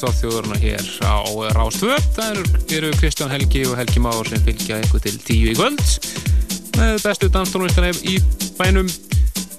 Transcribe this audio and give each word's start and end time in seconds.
Danstáð 0.00 0.56
hér 0.56 0.80
á 1.04 1.20
Rástvö. 1.52 1.92
Það 2.16 2.38
eru 2.72 2.88
Kristján 2.96 3.28
Helgi 3.28 3.66
og 3.68 3.76
Helgi 3.76 4.00
Már 4.00 4.24
sem 4.24 4.40
fylgja 4.40 4.78
eitthvað 4.80 5.02
til 5.04 5.18
tíu 5.20 5.50
í 5.52 5.56
kvöld 5.58 5.82
með 6.78 7.02
bestu 7.04 7.28
danstónlistarnef 7.28 8.00
í 8.08 8.16
bænum. 8.56 8.88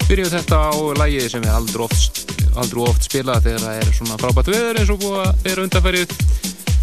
Byrjuð 0.07 0.33
þetta 0.33 0.61
á 0.65 0.73
lægi 0.97 1.27
sem 1.29 1.45
við 1.45 1.53
aldrei 1.53 1.85
oft, 1.85 2.23
aldrei 2.57 2.81
oft 2.87 3.05
spila 3.05 3.37
þegar 3.37 3.67
það 3.67 3.81
er 3.83 3.93
svona 3.99 4.17
frábært 4.23 4.49
veður 4.49 4.81
eins 4.81 4.93
og 4.95 5.01
búið 5.03 5.21
að 5.27 5.45
vera 5.45 5.65
undanfærið. 5.67 6.17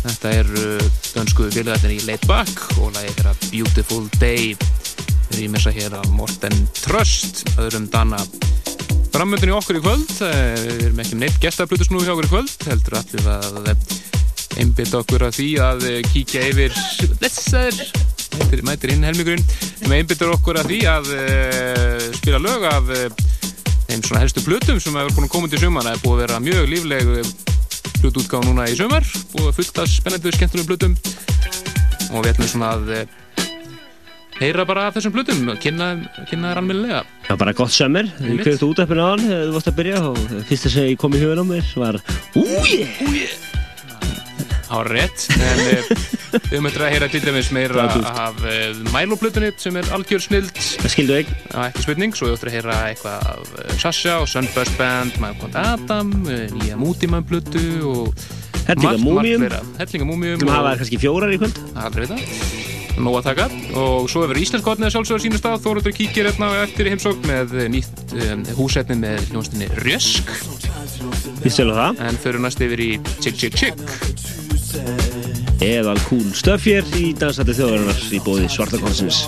Þetta 0.05 0.35
er 0.39 0.55
dönsku 1.17 1.51
fylgæðin 1.57 1.97
í 1.97 2.01
Laid 2.07 2.31
Back 2.31 2.79
og 2.79 2.95
lægi 2.95 3.27
að 3.27 3.47
Beautiful 3.49 4.07
Day. 4.23 4.55
Við 5.33 5.41
erum 5.41 5.59
þess 5.59 5.73
að 5.73 5.81
hér 5.83 5.99
að 5.99 6.15
Morten 6.15 6.63
Tröst, 6.79 7.43
öðrum 7.59 7.91
Danna 7.91 8.23
Framöndin 9.19 9.51
í 9.51 9.55
okkur 9.57 9.81
í 9.81 9.81
kvöld, 9.83 10.11
eh, 10.23 10.61
við 10.63 10.83
erum 10.85 10.99
ekki 11.03 11.17
neitt 11.19 11.39
gestaflutusnúi 11.43 12.05
hjá 12.07 12.13
okkur 12.13 12.27
í 12.29 12.31
kvöld, 12.31 12.53
heldur 12.69 12.95
allir 13.01 13.25
að 13.33 13.73
einbita 14.63 15.01
okkur 15.01 15.25
að 15.27 15.33
því 15.35 15.47
að 15.65 15.87
kíkja 16.13 16.45
yfir 16.53 16.77
blessaður, 17.19 17.81
mætir, 18.39 18.63
mætir 18.69 18.93
inn 18.95 19.09
helmingurinn, 19.09 19.43
við 19.81 19.97
einbitur 19.97 20.31
okkur 20.37 20.61
að 20.63 20.71
því 20.71 20.79
að 20.93 21.11
spila 22.21 22.43
lög 22.45 22.69
af 22.71 22.95
þeim 23.89 24.07
svona 24.07 24.23
helstu 24.23 24.47
flutum 24.47 24.79
sem 24.79 25.01
hefur 25.03 25.27
koma 25.35 25.51
til 25.51 25.65
sömur, 25.65 25.83
það 25.83 25.99
er 25.99 26.07
búin 26.07 26.15
að 26.15 26.23
vera 26.23 26.41
mjög 26.47 26.71
lífleg 26.77 27.13
flutútgáð 27.99 28.47
núna 28.53 28.71
í 28.71 28.79
sömur, 28.79 29.13
búin 29.35 29.51
að 29.51 29.59
fullta 29.59 29.91
spennandi 29.99 30.37
skemmtunum 30.39 30.71
flutum 30.71 30.99
og 32.15 32.23
við 32.23 32.37
ætlum 32.37 32.55
svona 32.55 32.71
að 32.79 32.97
heyra 34.39 34.63
bara 34.63 34.93
þessum 34.95 35.19
blutum 35.19 35.49
og 35.51 35.59
kynna, 35.59 35.97
þér 36.31 36.53
almennilega 36.55 37.08
Já, 37.29 37.37
bara 37.37 37.53
gott 37.53 37.73
sömmer, 37.77 38.07
ég 38.25 38.39
kveðið 38.41 38.63
út 38.65 38.79
eppinu 38.81 39.05
á 39.05 39.09
hann 39.13 39.21
þegar 39.21 39.43
þú 39.45 39.57
varst 39.59 39.69
að 39.69 39.75
byrja? 39.77 39.99
Og 40.09 40.21
fyrsta 40.49 40.71
sem 40.73 40.87
ég 40.89 41.01
kom 41.01 41.13
í 41.13 41.21
hugun 41.21 41.43
á 41.45 41.47
mér 41.51 41.67
var 41.77 41.99
Újé! 42.33 42.87
Újé! 43.05 43.27
Það 44.69 44.73
var 44.79 44.89
rétt, 44.93 45.27
en 45.33 45.61
eh, 45.65 45.91
við 46.51 46.59
eitthvað 46.65 46.87
að 46.87 46.91
heyra 46.95 47.09
til 47.13 47.21
dæmis 47.25 47.51
meira 47.57 47.87
af 48.09 48.41
uh, 48.41 48.81
Milo-blutunni 48.93 49.53
sem 49.61 49.77
er 49.81 49.89
algjör 49.97 50.21
snild. 50.25 50.51
Það 50.57 50.93
skildu 50.93 51.17
ekki 51.23 51.37
Það 51.47 51.63
er 51.63 51.71
ekki 51.71 51.85
spurning, 51.87 52.17
svo 52.17 52.29
við 52.29 52.35
höfum 52.35 52.51
að 52.51 52.57
heyra 52.59 52.77
eitthvað 52.91 53.31
af 53.33 53.55
uh, 53.55 53.73
Sasha 53.81 54.19
og 54.21 54.29
Sunburst 54.33 54.77
Band 54.81 55.17
Mækond 55.25 55.57
Adam, 55.63 56.13
uh, 56.29 56.45
nýja 56.57 56.81
Mútimann-blutu 56.81 57.65
og 57.93 58.29
Hellinga 58.69 59.01
Múmium 59.05 59.49
Hellinga 59.81 60.09
Múmium 60.09 60.45
Það 60.45 60.69
var 60.69 60.81
kannski 60.85 61.01
fjórar 61.01 61.33
í 61.33 61.41
kvöld. 61.41 61.61
Það 61.73 61.81
er 61.81 61.89
aldrei 61.89 62.09
vita 62.09 62.48
nóg 63.03 63.21
að 63.21 63.29
taka. 63.31 63.49
Og 63.79 64.09
svo 64.11 64.25
hefur 64.25 64.41
Íslandskotnið 64.41 64.95
sjálfsögur 64.95 65.25
sínu 65.25 65.41
stað. 65.41 65.63
Þóruður 65.67 65.97
kíkir 65.99 66.31
hérna 66.31 66.51
eftir 66.65 66.91
heimsók 66.93 67.21
með 67.29 67.55
nýtt 67.75 68.17
um, 68.19 68.45
húsetni 68.59 68.99
með 68.99 69.31
hljónstinni 69.33 69.71
Rjösk. 69.85 70.33
En 72.03 72.19
fyrir 72.23 72.43
næst 72.43 72.63
yfir 72.65 72.85
í 72.85 72.91
Chick 73.19 73.39
Chick 73.39 73.59
Chick. 73.59 74.39
Eðal 75.65 75.99
Kún 76.07 76.31
Stöfjér 76.39 76.87
í 76.99 77.11
dansætti 77.19 77.57
þjóðarinnar 77.59 78.03
í 78.15 78.21
bóði 78.23 78.51
Svartakonsins 78.53 79.25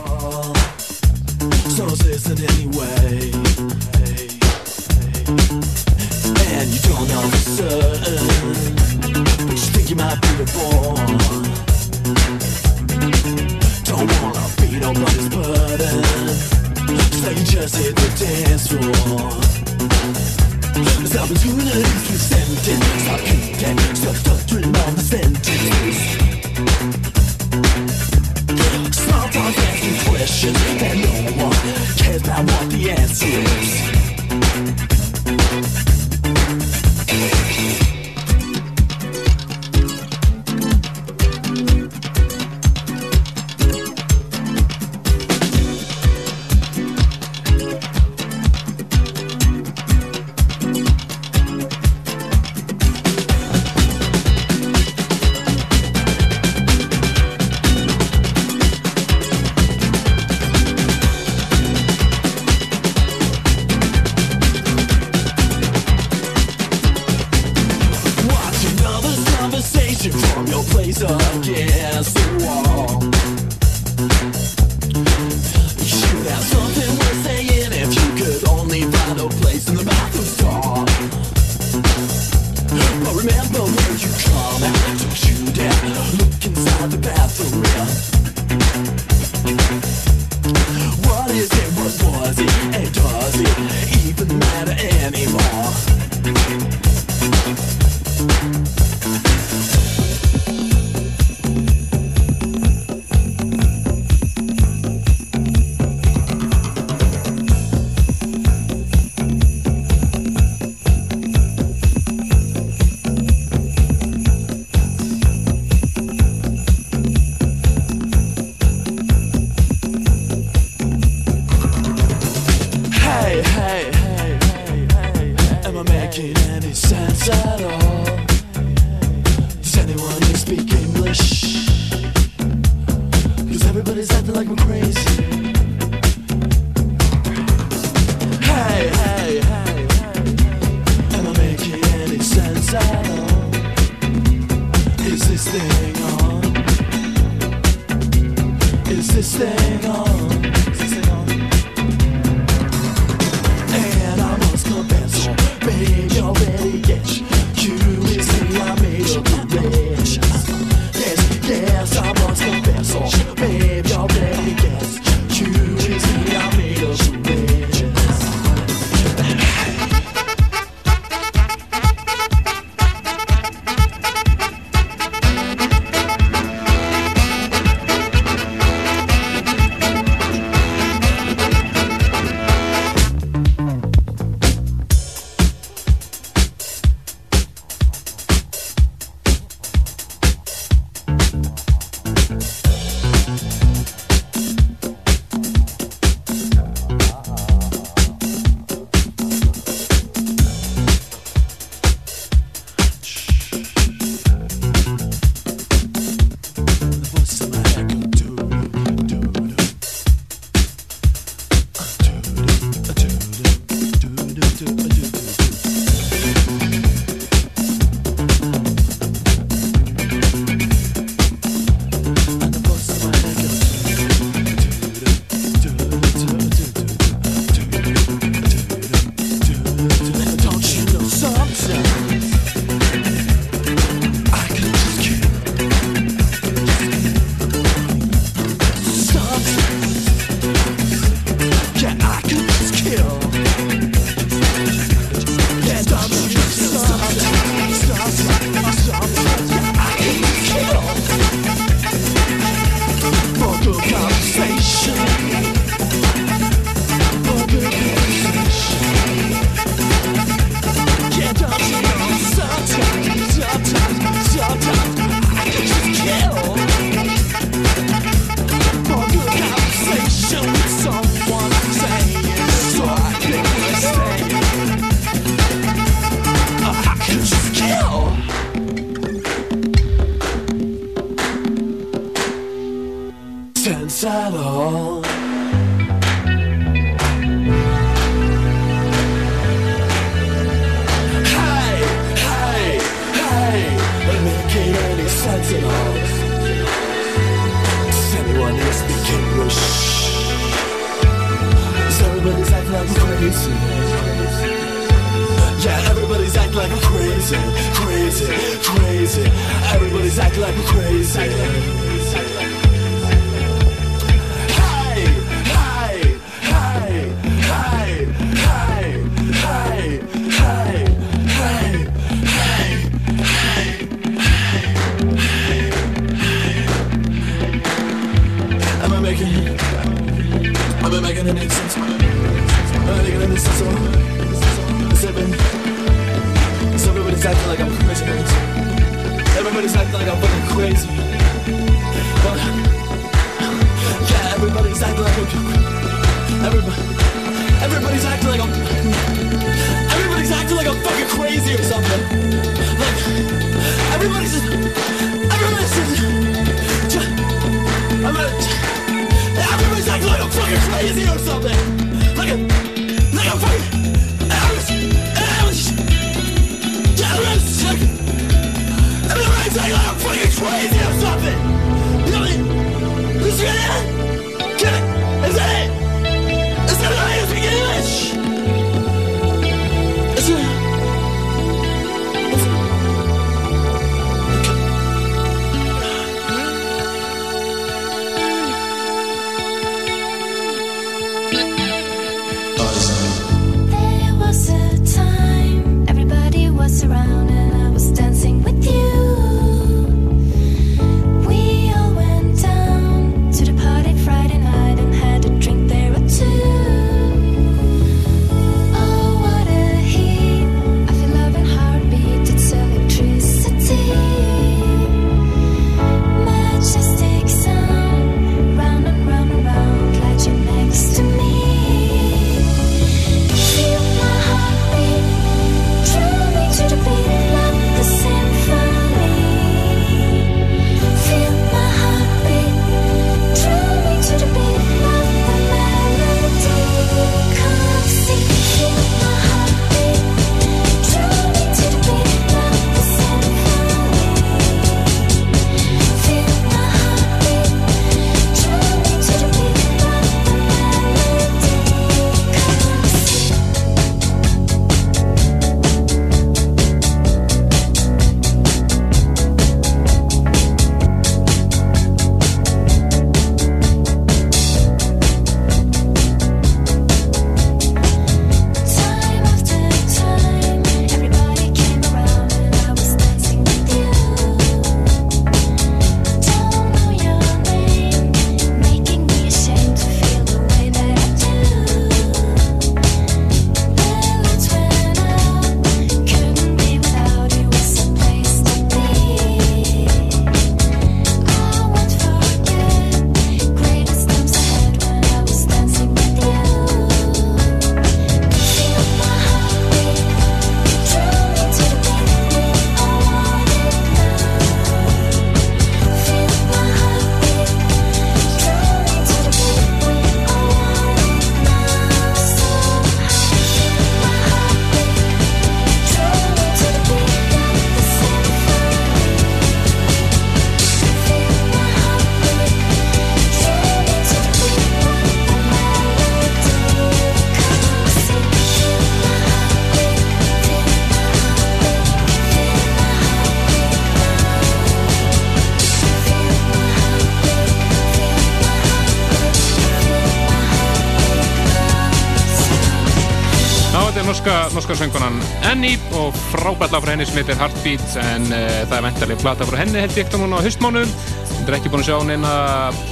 norska 544.60 544.76
söngunan 544.76 545.16
Annie 545.48 545.78
og 545.96 546.12
frábært 546.28 546.74
lag 546.74 546.82
frá 546.84 546.92
henni 546.92 547.06
sem 547.08 547.16
heitir 547.16 547.38
Heartbeat 547.40 547.94
en 548.02 548.26
uh, 548.28 548.58
það 548.68 548.74
er 548.76 548.84
vendarlega 548.84 549.22
plata 549.22 549.46
frá 549.48 549.56
henni 549.62 549.80
held 549.80 549.94
ég 549.96 550.02
ekkert 550.04 550.18
á 550.18 550.22
núna 550.22 550.40
á 550.40 550.44
höstmánu 550.44 550.82
við 550.84 551.46
erum 551.46 551.56
ekki 551.56 551.72
búin 551.72 551.80
að 551.80 551.88
sjá 551.88 551.96
henni 551.96 552.16
en 552.18 552.26
að 552.28 552.82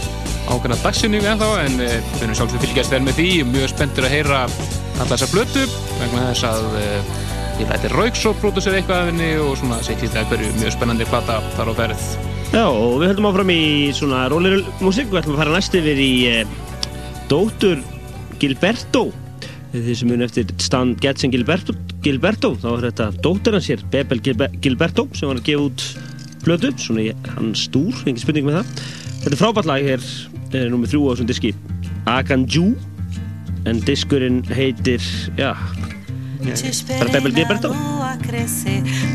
ákvæmna 0.49 0.79
dagsinnu 0.81 1.21
en 1.21 1.43
þá 1.43 1.49
en 1.67 1.77
við 1.77 1.93
uh, 1.93 2.15
finnum 2.23 2.39
sjálfsög 2.39 2.65
fylgjast 2.65 2.95
vel 2.95 3.03
með 3.05 3.19
því. 3.19 3.29
Mjög 3.51 3.69
spenntur 3.75 4.09
að 4.09 4.15
heyra 4.17 4.41
alla 4.47 5.11
þessa 5.11 5.29
blötu 5.35 5.67
vegna 5.99 6.25
þess 6.31 6.49
að 6.49 6.81
uh, 6.81 7.13
ég 7.61 7.69
læti 7.69 7.93
Rauks 7.93 8.25
og 8.31 8.41
pródusir 8.41 8.79
eitthvað 8.79 9.03
af 9.03 9.13
henni 9.13 9.31
og 9.45 9.53
svona 9.61 9.83
segtist 9.85 10.17
það 10.17 10.33
hverju 10.33 10.57
mjög 10.63 10.77
spennandi 10.79 11.11
plata 11.13 11.39
þar 11.59 11.75
á 11.75 11.75
ferð. 11.83 12.09
Já 12.55 12.65
og 12.65 12.97
við 13.03 13.13
höldum 13.13 13.29
áfram 13.29 13.53
í 13.53 13.63
svona 14.01 14.25
rólir 14.33 14.63
músík. 14.81 15.13
Við 15.13 15.21
ætlum 15.21 15.37
að 15.37 15.45
fara 15.45 15.57
næst 15.59 15.77
yfir 15.77 16.01
í 16.01 16.13
eh, 16.33 16.59
Dóttur 17.29 17.85
Gilberto 18.41 19.11
því 19.73 19.97
sem 20.01 20.09
mun 20.11 20.25
eftir 20.25 20.49
Stan 20.63 20.95
Getsen 21.01 21.33
Gilberto, 21.33 21.75
Gilberto 22.05 22.55
þá 22.61 22.69
er 22.73 22.87
þetta 22.89 23.09
dóttir 23.25 23.57
hans 23.57 23.69
hér, 23.69 23.83
Bebel 23.93 24.23
Gilberto 24.25 25.09
sem 25.17 25.29
var 25.29 25.41
að 25.41 25.49
gefa 25.49 25.67
út 25.69 25.85
blödu 26.45 26.73
svona 26.81 27.05
í 27.05 27.13
hans 27.35 27.67
stúr, 27.69 27.93
engin 28.07 28.23
spurning 28.23 28.47
með 28.49 28.61
það. 28.61 28.85
Þetta 29.25 29.35
er 29.35 29.41
frábært 29.43 29.69
lag 29.69 29.85
hér 29.85 30.07
er 30.57 30.71
nummið 30.73 30.95
þrjú 30.95 31.03
á 31.05 31.11
þessum 31.13 31.29
diski. 31.29 31.53
Akanjú 32.09 32.71
en 33.69 33.83
diskurinn 33.85 34.41
heitir 34.49 35.05
já 35.37 35.53
Para 36.39 37.11
Bebel 37.11 37.35
Gilberto? 37.35 37.75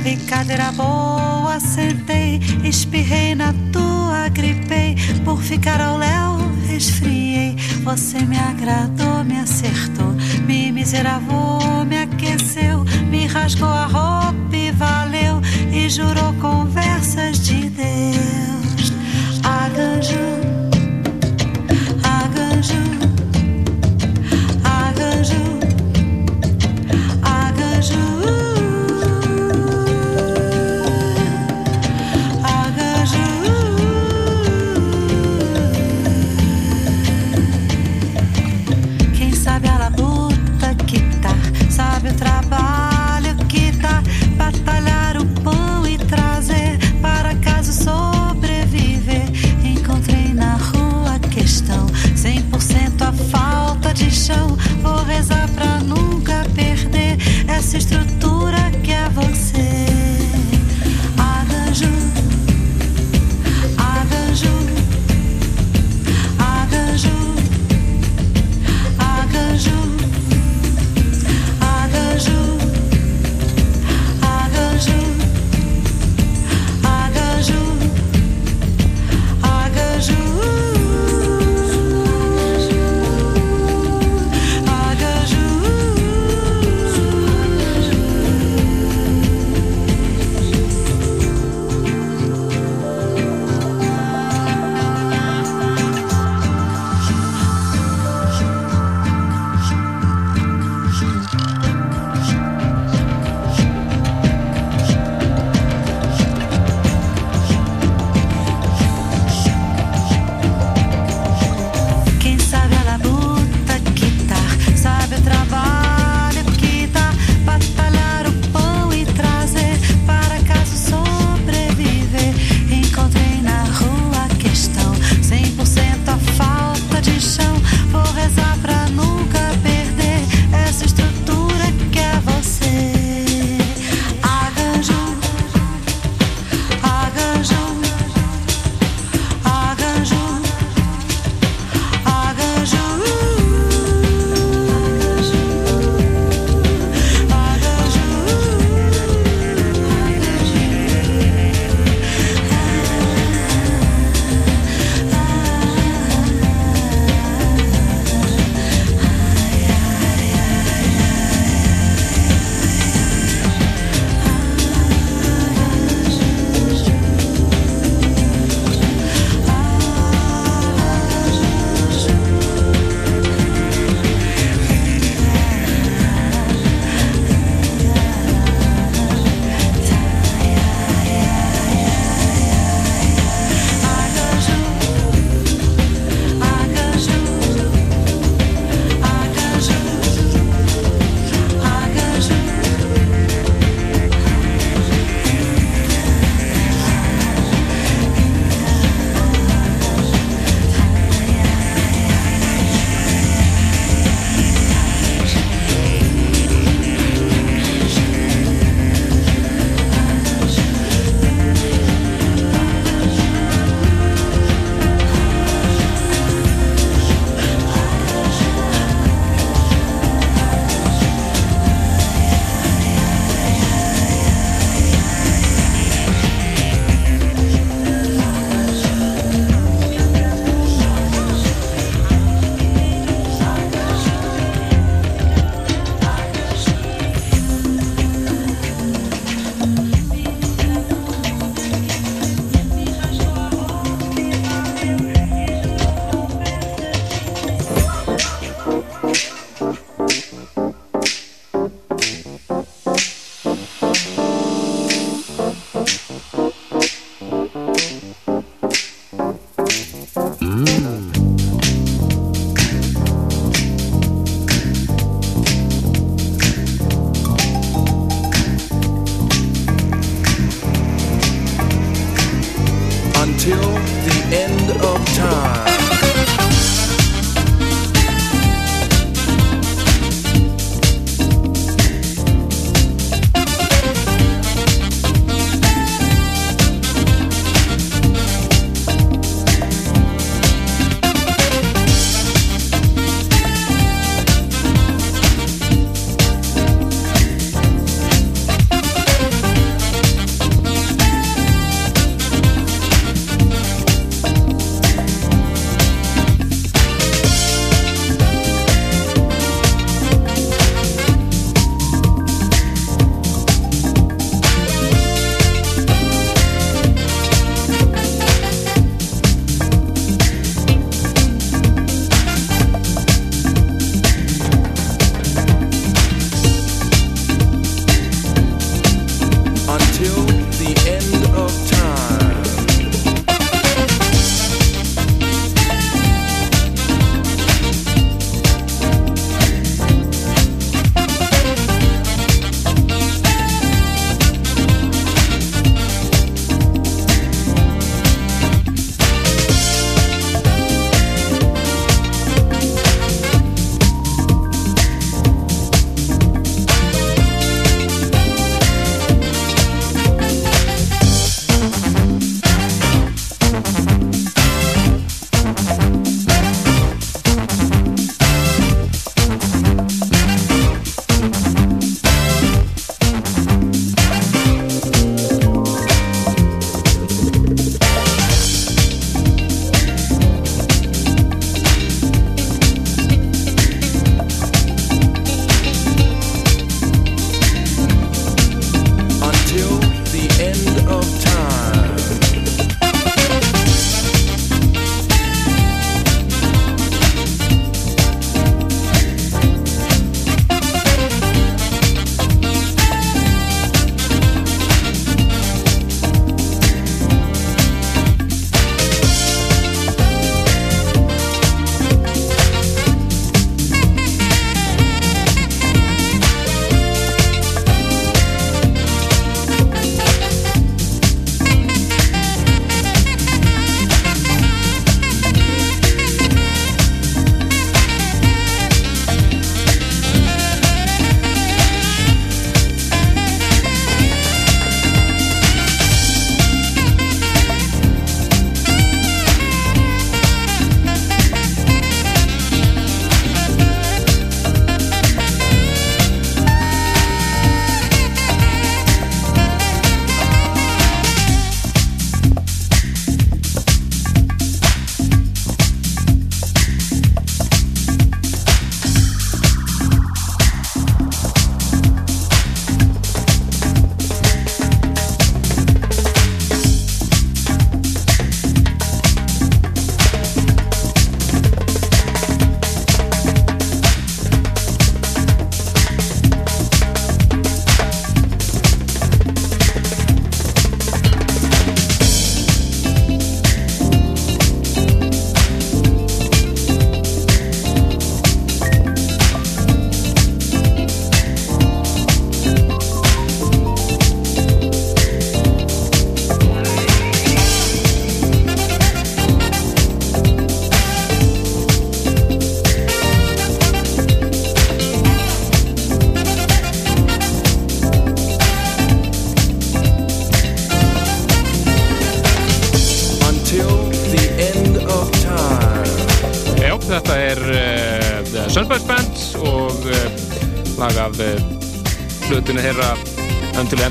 Brincadeira 0.04 0.72
boa, 0.76 1.58
sentei, 1.60 2.40
espirrei 2.68 3.34
na 3.36 3.54
tua, 3.72 4.28
gripei, 4.30 4.96
por 5.24 5.42
ficar 5.42 5.80
ao 5.80 5.98
léu, 5.98 6.52
resfriei. 6.68 7.56
Você 7.84 8.20
me 8.26 8.38
agradou, 8.38 9.24
me 9.24 9.40
acertou 9.40 10.13
miserável 10.84 11.86
me 11.88 11.98
aqueceu, 11.98 12.84
me 13.10 13.26
rasgou 13.26 13.70
a 13.70 13.86
roupa 13.86 14.54
e 14.54 14.70
valeu, 14.72 15.40
e 15.72 15.88
jurou 15.90 16.34
conversas 16.42 17.40
de 17.40 17.70
Deus. 17.70 18.92
Aganju, 19.46 20.20
Aganju. 22.04 23.23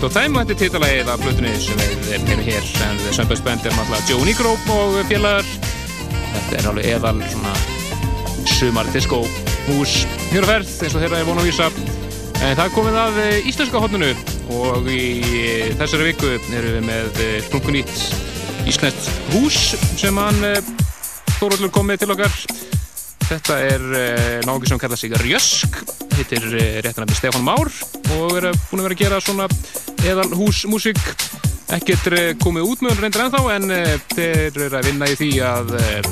End 0.02 0.10
of 0.10 0.16
Time 0.18 0.40
þetta 0.40 0.50
er 0.50 0.58
titalagið 0.58 1.08
af 1.12 1.20
hlutunni 1.22 1.50
sem 1.62 1.78
við 1.78 2.08
erum 2.16 2.40
hér 2.42 2.64
en 2.88 2.96
The 3.04 3.10
Sunburst 3.14 3.44
Band 3.46 3.66
er 3.68 3.74
náttúrulega 3.76 4.08
Joe 4.10 4.24
Negro 4.26 4.54
og 4.74 4.96
félagar. 5.06 5.50
Þetta 6.32 6.56
er 6.58 6.66
alveg 6.66 6.88
eðal 6.90 7.20
svona 7.30 7.52
sumar 8.50 8.88
disco 8.90 9.20
mús 9.68 9.92
hér 10.32 10.42
á 10.42 10.48
ferð 10.48 10.72
eins 10.72 10.96
og 10.98 11.04
þeirra 11.04 11.20
er 11.20 11.28
vona 11.28 11.44
að 11.44 11.46
vísa. 11.52 11.68
En 12.40 12.58
það 12.58 12.74
komið 12.74 12.98
að 12.98 13.20
eh, 13.22 13.46
íslenska 13.52 13.82
hotnunu 13.84 14.08
og 14.56 14.90
í 14.90 15.04
eh, 15.38 15.70
þessari 15.78 16.08
viku 16.08 16.32
erum 16.34 16.74
við 16.80 16.88
með 16.88 17.22
sprungunýtt 17.46 17.94
íslenskt 18.72 19.06
hús 19.36 19.60
sem 20.02 20.18
hann 20.18 20.48
eh, 20.50 20.58
Þóróldur 21.36 21.70
komið 21.78 22.02
til 22.02 22.10
okkar. 22.16 22.42
Þetta 23.28 23.60
er 23.70 23.86
náðu 24.50 24.66
sem 24.66 24.82
kallar 24.82 24.98
sig 24.98 25.14
Rjösk 25.22 25.78
heitir 26.18 26.50
réttan 26.82 27.06
að 27.06 27.14
Stefán 27.20 27.46
Már 27.46 27.70
og 28.18 28.34
er 28.40 28.50
búin 28.66 28.82
að 28.82 28.88
vera 28.88 28.96
að 28.98 29.00
gera 29.04 29.22
svona 29.22 29.46
eðal 30.08 30.30
húsmusik. 30.34 30.98
Ekkert 31.72 32.08
eh, 32.12 32.32
komið 32.42 32.68
út 32.68 32.82
með 32.82 32.92
hún 32.92 33.02
reyndir 33.02 33.22
ennþá 33.24 33.42
en 33.54 33.72
eh, 33.72 33.92
þeir 34.12 34.58
eru 34.66 34.78
að 34.78 34.88
vinna 34.90 35.08
í 35.08 35.16
því 35.16 35.30
að 35.46 35.72
eh, 35.78 36.08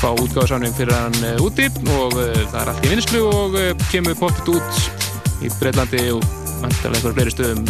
fá 0.00 0.08
útgáðsánum 0.10 0.74
fyrir 0.76 0.96
hann 0.96 1.18
úti 1.44 1.68
og 1.92 2.16
það 2.16 2.58
er 2.62 2.70
allt 2.72 2.86
í 2.86 2.92
vinnslu 2.92 3.22
og 3.28 3.58
kemur 3.92 4.16
poppit 4.18 4.50
út 4.56 5.42
í 5.44 5.50
Breitlandi 5.60 6.04
og 6.16 6.24
vantarlega 6.62 6.96
einhverjum 6.96 7.16
fleiri 7.18 7.34
stöðum 7.34 7.68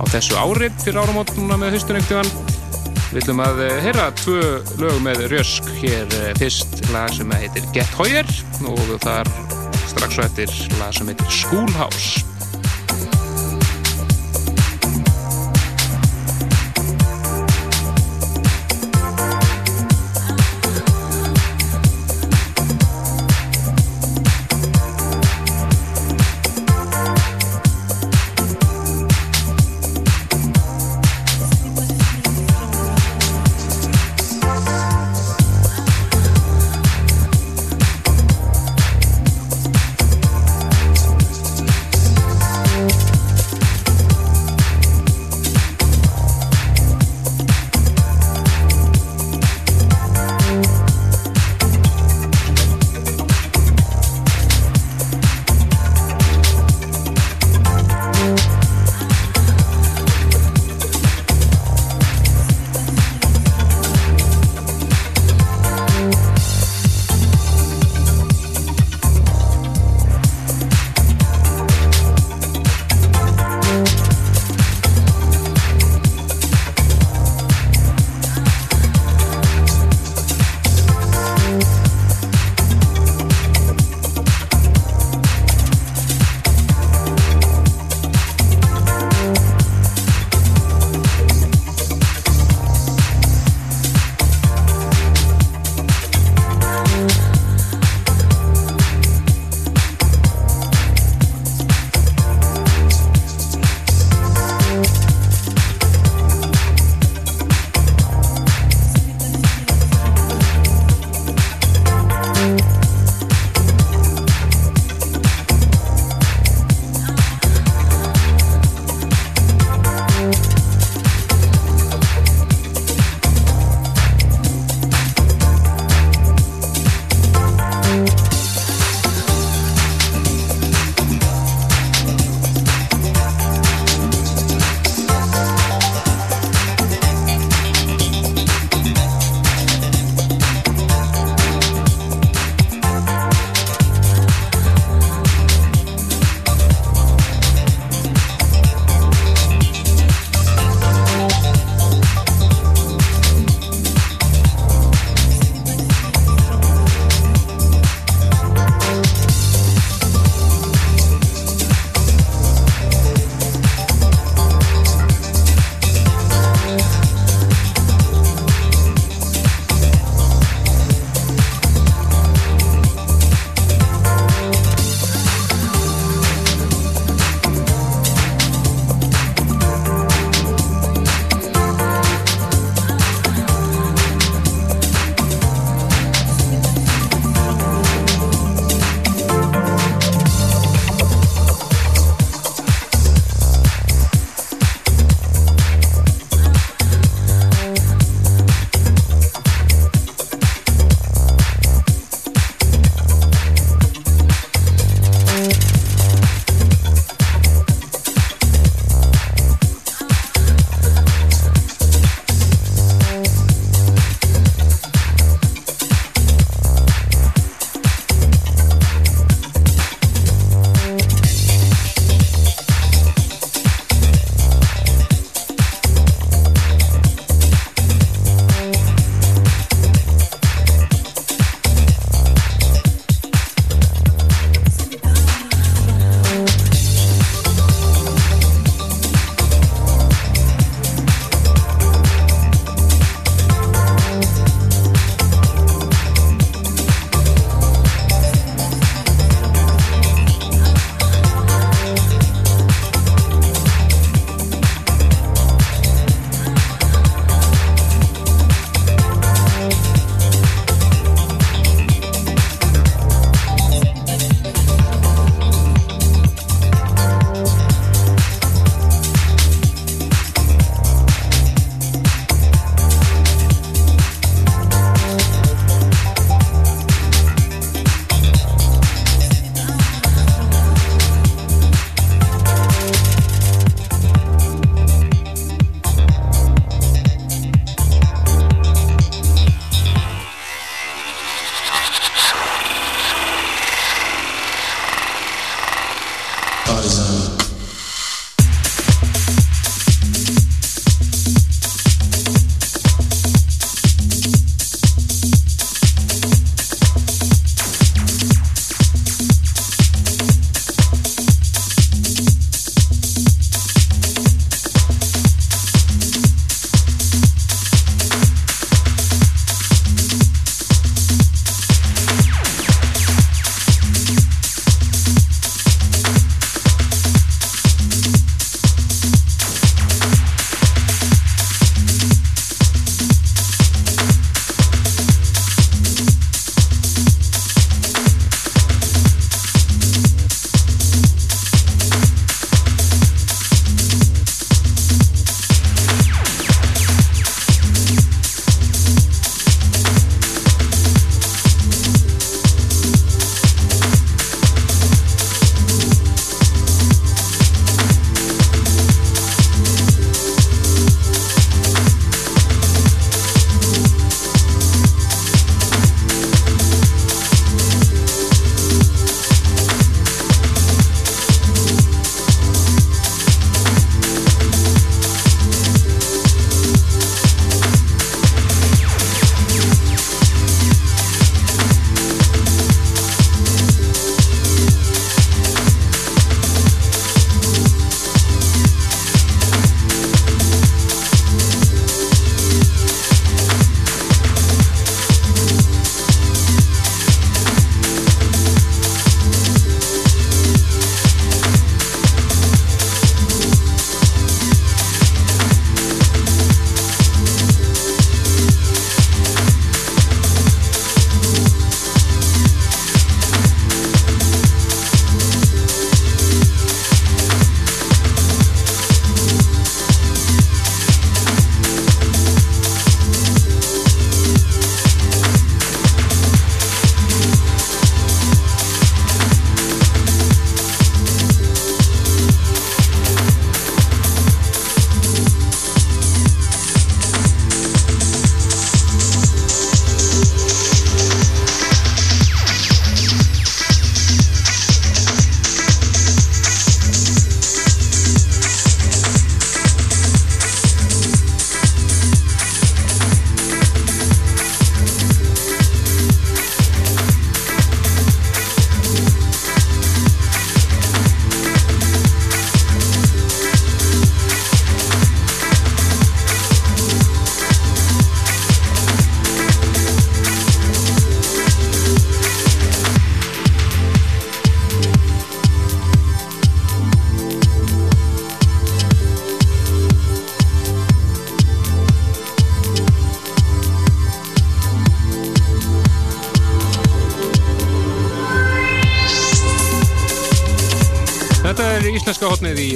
á 0.00 0.02
þessu 0.14 0.38
ári 0.40 0.70
fyrir 0.80 1.02
áramót 1.02 1.34
núna 1.36 1.60
með 1.60 1.76
haustunektuðan 1.76 2.32
Við 3.14 3.20
ætlum 3.20 3.42
að 3.44 3.60
heyra 3.84 4.06
tvö 4.18 4.38
lög 4.80 4.96
með 5.04 5.26
Rjösk 5.30 5.68
hér 5.82 6.16
fyrst 6.40 6.80
lag 6.94 7.12
sem 7.14 7.36
heitir 7.36 7.68
Get 7.76 7.92
Hoyer 8.00 8.26
og 8.72 8.94
þar 9.04 9.28
strax 9.92 10.16
svo 10.16 10.24
eftir 10.24 10.54
lag 10.80 10.96
sem 10.96 11.12
heitir 11.12 11.36
Schoolhouse 11.42 12.33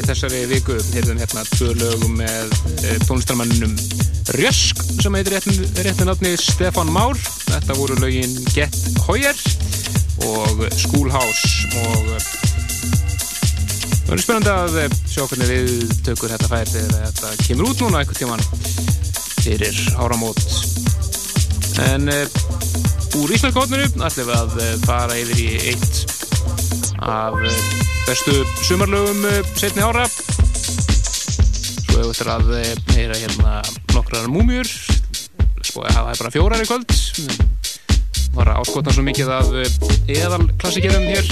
þessari 0.08 0.44
viku. 0.48 0.76
Hérðum 0.94 1.20
hérna 1.20 1.44
tvö 1.52 1.72
lögum 1.76 2.14
með 2.18 2.52
eh, 2.86 2.96
tónlistarmanninum 3.04 3.74
Rjösk 4.36 4.80
sem 5.00 5.14
heitir 5.16 5.36
réttin, 5.36 5.60
réttin 5.84 6.08
nafni 6.08 6.34
Stefan 6.40 6.90
Már. 6.92 7.16
Þetta 7.48 7.76
voru 7.78 7.96
lögin 8.02 8.34
Get 8.54 8.76
Hoyer 9.06 9.36
og 10.26 10.64
Schoolhouse 10.76 11.68
og 11.84 12.10
eh, 12.16 12.28
það 14.02 14.10
verður 14.10 14.24
spennandi 14.24 14.52
að 14.54 14.78
eh, 14.82 14.98
sjá 15.08 15.22
hvernig 15.24 15.52
við 15.52 15.96
tökur 16.08 16.34
þetta 16.34 16.52
fær 16.52 16.72
þegar 16.72 17.08
þetta 17.08 17.32
kemur 17.44 17.72
út 17.72 17.84
núna 17.84 18.02
einhvern 18.02 18.20
tíman 18.22 18.46
fyrir 19.44 19.82
áramót. 20.00 20.44
En 21.88 22.08
úr 23.18 23.34
hotninu 23.54 23.84
ætlum 23.86 24.28
við 24.28 24.36
að 24.36 24.86
fara 24.88 25.20
yfir 25.20 25.44
í 25.44 25.50
eitt 25.72 26.07
af 27.08 27.32
uh, 27.32 27.58
bestu 28.06 28.32
sumarlögum 28.62 29.24
uh, 29.24 29.40
setni 29.56 29.82
ára. 29.84 30.04
Svo 30.08 31.98
hefur 32.00 32.14
þetta 32.14 32.36
að 32.36 32.52
uh, 32.52 32.92
heyra 32.94 33.16
hérna 33.18 33.52
nokkrar 33.94 34.28
múmjur. 34.32 34.68
Sko 35.64 35.84
að 35.84 35.96
það 35.96 36.10
er 36.12 36.22
bara 36.22 36.34
fjórar 36.34 36.64
í 36.64 36.68
kvöld. 36.68 36.90
Var 38.36 38.52
að 38.52 38.60
áskotna 38.62 38.94
svo 38.94 39.04
mikið 39.06 39.32
af 39.34 39.52
eðal 40.06 40.44
klassikerum 40.60 41.08
hér. 41.08 41.26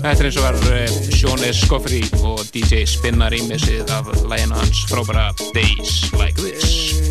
Þetta 0.00 0.16
er 0.16 0.26
eins 0.30 0.40
og 0.40 0.46
var 0.46 0.60
uh, 0.60 0.98
Sean 1.10 1.46
S. 1.50 1.64
Scoffrey 1.64 2.04
og 2.22 2.44
DJ 2.54 2.84
Spinnar 2.88 3.36
í 3.36 3.42
missið 3.48 3.90
af 3.96 4.12
læginu 4.24 4.60
hans 4.60 4.84
frábæra 4.92 5.30
Days 5.56 6.06
Like 6.16 6.38
This 6.40 7.09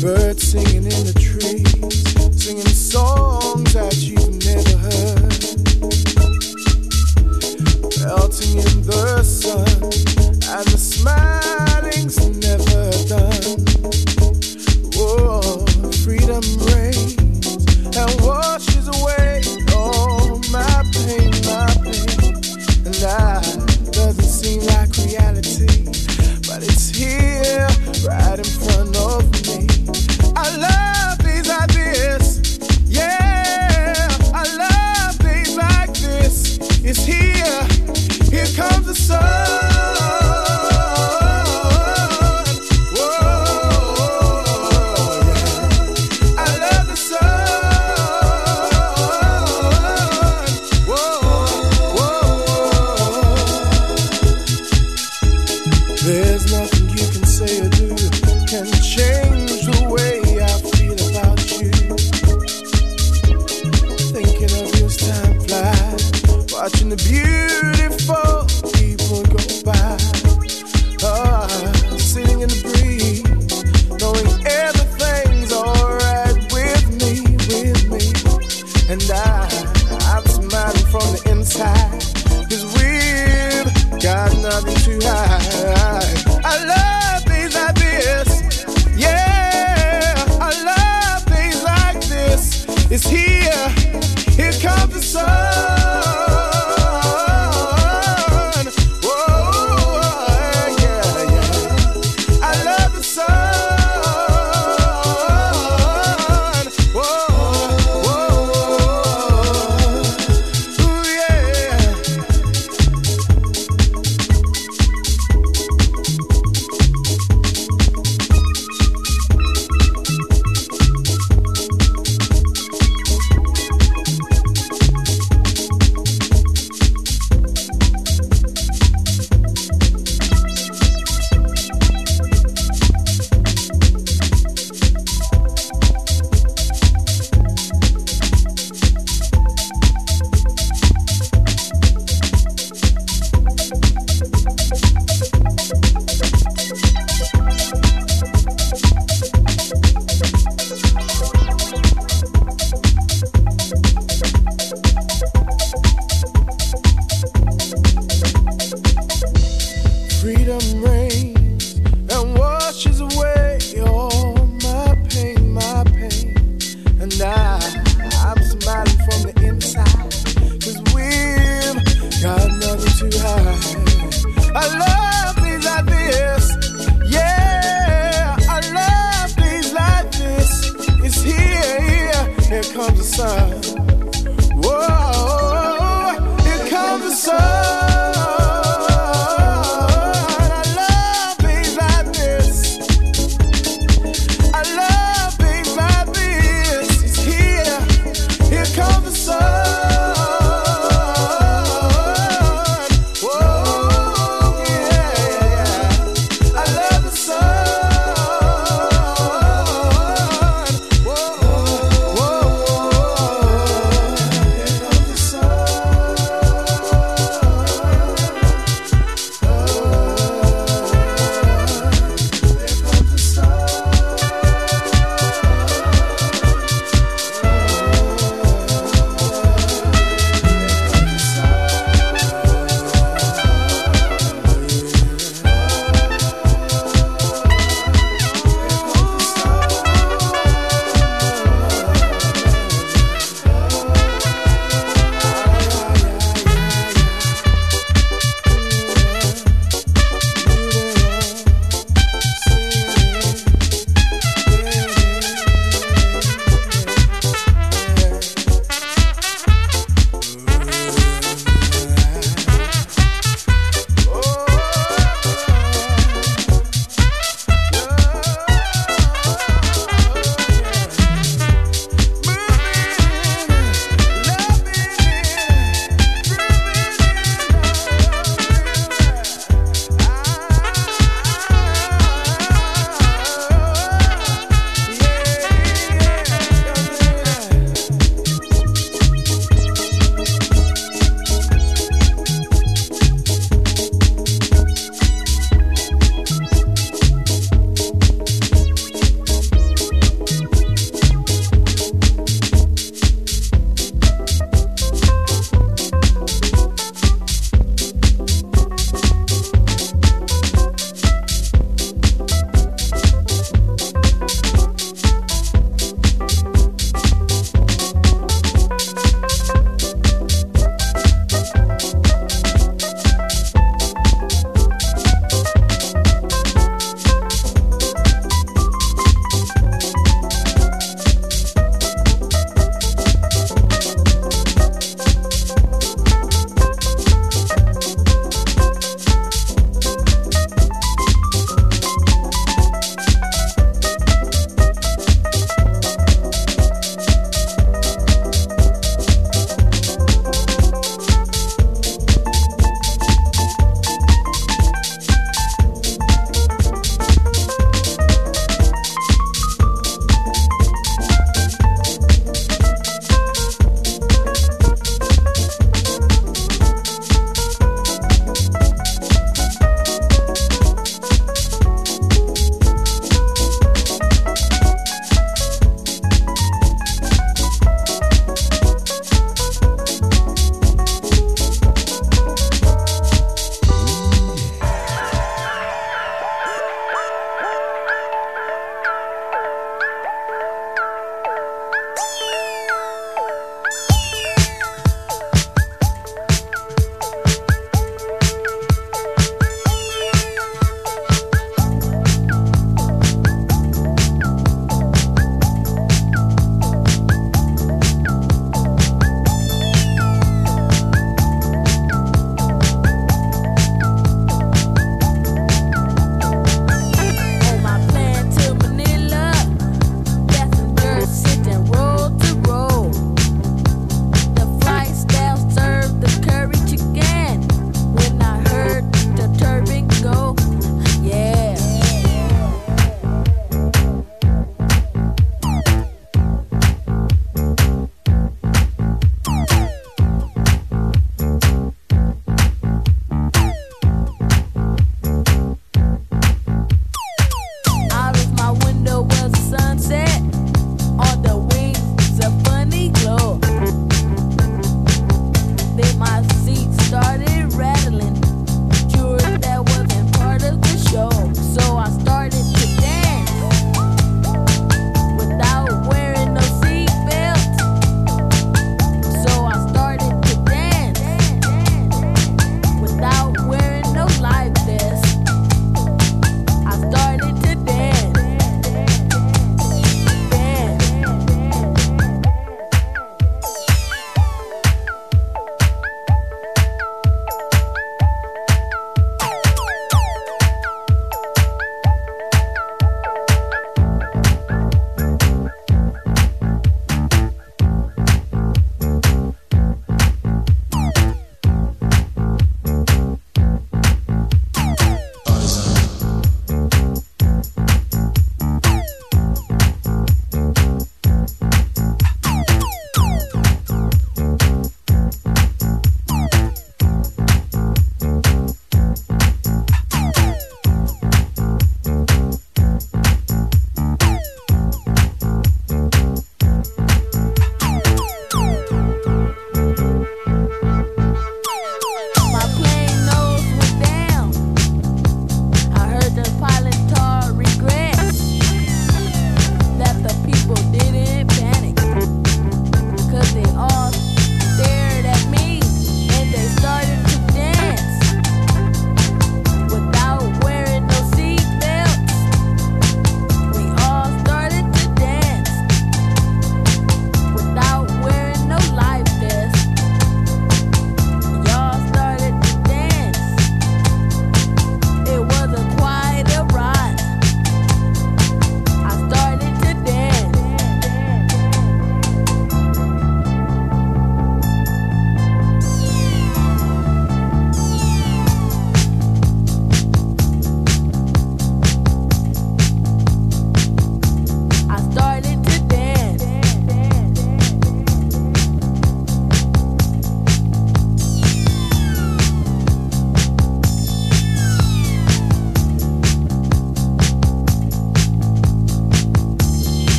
Birds 0.00 0.52
singing 0.52 0.84
in 0.84 1.04
the 1.04 1.12
trees, 1.12 2.42
singing 2.42 2.64
songs 2.66 3.74
that 3.74 3.94
you've 3.98 4.34
never 4.46 4.78
heard. 4.78 5.30
Melting 8.00 8.58
in 8.58 8.82
the 8.86 9.22
sun, 9.22 9.68
and 10.48 10.66
the 10.68 10.78
smiling's 10.78 11.39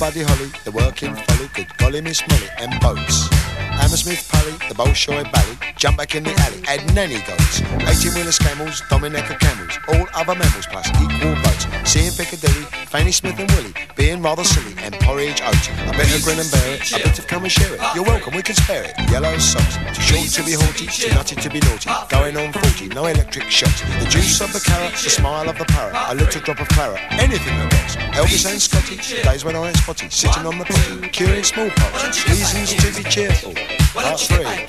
Buddy 0.00 0.22
Holly, 0.22 0.50
the 0.64 0.70
working 0.70 1.14
folly, 1.14 1.50
good 1.52 1.68
golly 1.76 2.00
Miss 2.00 2.26
Molly, 2.26 2.48
and 2.56 2.72
boats. 2.80 3.28
Hammersmith 3.76 4.26
Pally, 4.32 4.52
the 4.66 4.74
Bolshoi 4.74 5.30
Bally, 5.30 5.58
jump 5.76 5.98
back 5.98 6.14
in 6.14 6.24
the 6.24 6.32
alley, 6.40 6.62
add 6.66 6.80
nanny 6.94 7.20
goats. 7.28 7.60
18 7.60 8.14
wheeler 8.14 8.32
camels, 8.32 8.82
Dominica 8.88 9.36
camels, 9.36 9.78
all 9.88 10.08
other 10.14 10.34
mammals 10.34 10.66
plus 10.72 10.88
equal 10.88 11.34
votes. 11.44 11.66
Seeing 11.84 12.12
Piccadilly, 12.12 12.64
Fanny 12.90 13.12
Smith 13.12 13.38
and 13.38 13.48
Willie, 13.52 13.72
being 13.94 14.20
rather 14.20 14.42
silly, 14.42 14.74
and 14.82 14.92
porridge 15.06 15.40
oats. 15.42 15.68
I 15.86 15.92
better 15.94 16.18
grin 16.24 16.40
and 16.40 16.50
bear 16.50 16.74
it, 16.74 16.92
I 16.92 16.98
better 16.98 17.22
come 17.22 17.44
and 17.44 17.52
share 17.52 17.72
it. 17.72 17.80
You're 17.94 18.02
welcome, 18.02 18.34
we 18.34 18.42
can 18.42 18.56
spare 18.56 18.82
it. 18.82 18.98
Yellow 19.08 19.38
socks, 19.38 19.76
too 19.94 20.02
short 20.02 20.26
to 20.34 20.42
be 20.42 20.54
haughty, 20.58 20.86
too 20.86 21.14
nutty 21.14 21.36
to 21.36 21.48
be 21.48 21.60
naughty. 21.60 21.88
Going 22.08 22.36
on 22.36 22.52
40, 22.52 22.88
no 22.88 23.06
electric 23.06 23.48
shocks. 23.48 23.80
The 24.02 24.10
juice 24.10 24.40
of 24.40 24.52
the 24.52 24.58
carrot, 24.58 24.94
the 24.94 25.08
smile 25.08 25.48
of 25.48 25.56
the 25.56 25.66
parrot, 25.66 25.94
a 26.10 26.16
little 26.16 26.40
drop 26.42 26.58
of 26.58 26.66
claret, 26.70 27.00
anything 27.12 27.56
that 27.58 27.72
rocks. 27.72 27.94
Elvis 28.18 28.50
and 28.50 28.60
Scotty, 28.60 28.96
days 29.22 29.44
when 29.44 29.54
I 29.54 29.68
ain't 29.68 29.76
spotty, 29.76 30.10
sitting 30.10 30.44
on 30.44 30.58
the 30.58 30.64
potty, 30.64 31.08
curing 31.10 31.44
smallpox. 31.44 32.26
Reasons 32.26 32.74
to 32.74 32.90
be 32.90 33.08
cheerful. 33.08 33.54
Part 33.94 34.18
three. 34.18 34.66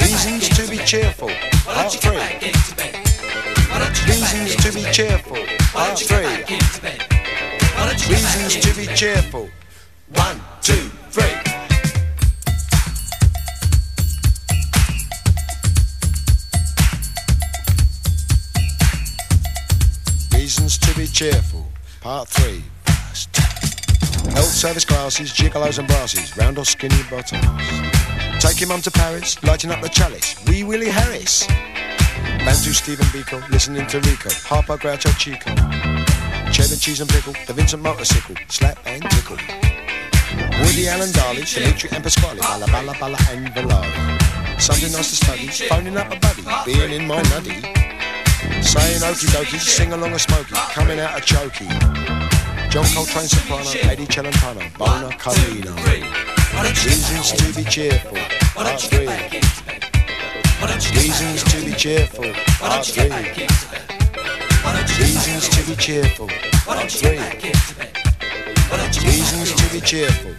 Reasons 0.00 0.48
to 0.56 0.70
be 0.70 0.78
cheerful. 0.78 1.28
Part 1.66 1.92
three. 1.92 2.16
Reasons 4.08 4.56
to 4.56 4.72
be 4.72 4.90
cheerful. 4.90 5.55
Part 5.76 5.90
ah, 5.90 5.94
three. 5.94 6.24
Reasons 8.08 8.56
to 8.64 8.74
be 8.74 8.86
cheerful. 8.94 9.50
One, 10.14 10.40
two, 10.62 10.72
three. 11.10 11.24
Reasons 20.32 20.78
to 20.78 20.96
be 20.96 21.06
cheerful. 21.06 21.66
Part 22.00 22.28
three. 22.28 22.64
First. 22.86 23.36
Health 24.32 24.46
service 24.46 24.86
classes, 24.86 25.30
gigolos 25.30 25.78
and 25.78 25.86
brasses, 25.86 26.34
round 26.38 26.56
or 26.56 26.64
skinny 26.64 27.02
bottoms. 27.10 27.44
Taking 28.42 28.68
mum 28.68 28.80
to 28.80 28.90
Paris, 28.90 29.42
lighting 29.42 29.70
up 29.70 29.82
the 29.82 29.90
chalice. 29.90 30.42
Wee 30.46 30.64
Willie 30.64 30.88
Harris. 30.88 31.46
Bantu 32.46 32.72
Stephen 32.72 33.06
Biko, 33.06 33.46
listening 33.50 33.86
to 33.88 33.98
Rico. 33.98 34.30
Harper 34.46 34.78
Groucho 34.78 35.10
Chico. 35.18 35.55
Cheddar 36.56 36.76
cheese 36.76 37.00
and 37.02 37.10
pickle, 37.10 37.34
the 37.46 37.52
Vincent 37.52 37.82
motorcycle. 37.82 38.34
Slap 38.48 38.78
and 38.86 39.02
tickle. 39.10 39.36
Woody 40.64 40.88
Allen 40.88 41.12
Darley, 41.12 41.42
Dimitri 41.44 41.90
and 41.92 42.02
Pasquale. 42.02 42.40
Balla 42.40 42.64
Balla 42.72 42.94
Balla 42.94 43.18
and 43.28 43.48
Valari. 43.48 44.58
Something 44.58 44.90
nice 44.90 45.10
to 45.10 45.16
study, 45.16 45.48
phoning 45.68 45.98
up 45.98 46.10
a 46.10 46.18
buddy, 46.18 46.42
being 46.64 46.92
in 46.92 47.06
my 47.06 47.20
nutty. 47.28 47.60
Saying 48.64 49.04
okie 49.04 49.28
dokie, 49.36 49.60
sing 49.60 49.92
along 49.92 50.14
a 50.14 50.18
smoky, 50.18 50.54
coming 50.72 50.98
out 50.98 51.18
a 51.18 51.20
chokey. 51.20 51.68
John 52.70 52.86
Coltrane 52.86 53.28
soprano, 53.28 53.70
Eddie 53.92 54.06
Celentano, 54.06 54.64
Bona 54.78 55.10
Carlino. 55.18 55.76
Reasons 56.86 57.32
to 57.32 57.52
be 57.52 57.64
cheerful, 57.68 58.16
part 58.54 58.80
three. 58.80 59.06
Reasons 60.96 61.44
to 61.52 61.64
be 61.66 61.72
cheerful, 61.72 62.32
part 62.58 62.86
three. 62.86 63.85
Reasons 65.26 65.48
to 65.48 65.70
be 65.70 65.74
cheerful, 65.74 66.28
part 66.64 66.88
three. 66.88 67.18
Reasons 69.04 69.54
to 69.54 69.72
be 69.72 69.80
cheerful. 69.80 70.35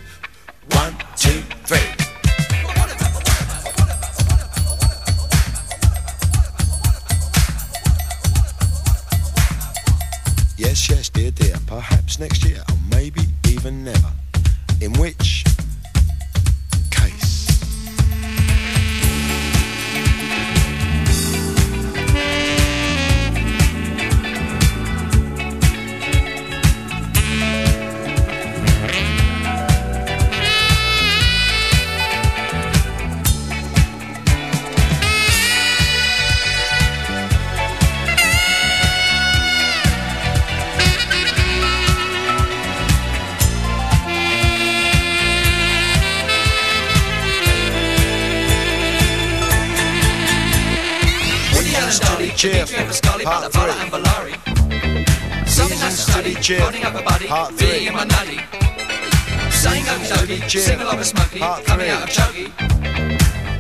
Reasons 52.38 53.02
to 53.02 53.10
be 53.14 53.16
cheerful. 53.16 53.24
Part 53.26 53.52
three. 53.52 54.36
Reasons 55.58 56.06
to 56.06 56.24
be 56.24 56.36
cheerful. 56.36 57.02
Part 57.28 57.54
three. 57.56 57.90
Saying 59.50 59.84
okie 59.86 60.08
dokie, 60.14 60.60
sing 60.60 60.80
along 60.80 60.98
with 60.98 61.08
Smokey, 61.08 61.40
Part 61.40 61.66
coming 61.66 61.88
three. 61.88 61.96
out 61.96 62.04
of 62.04 62.10
Chokey. 62.10 62.52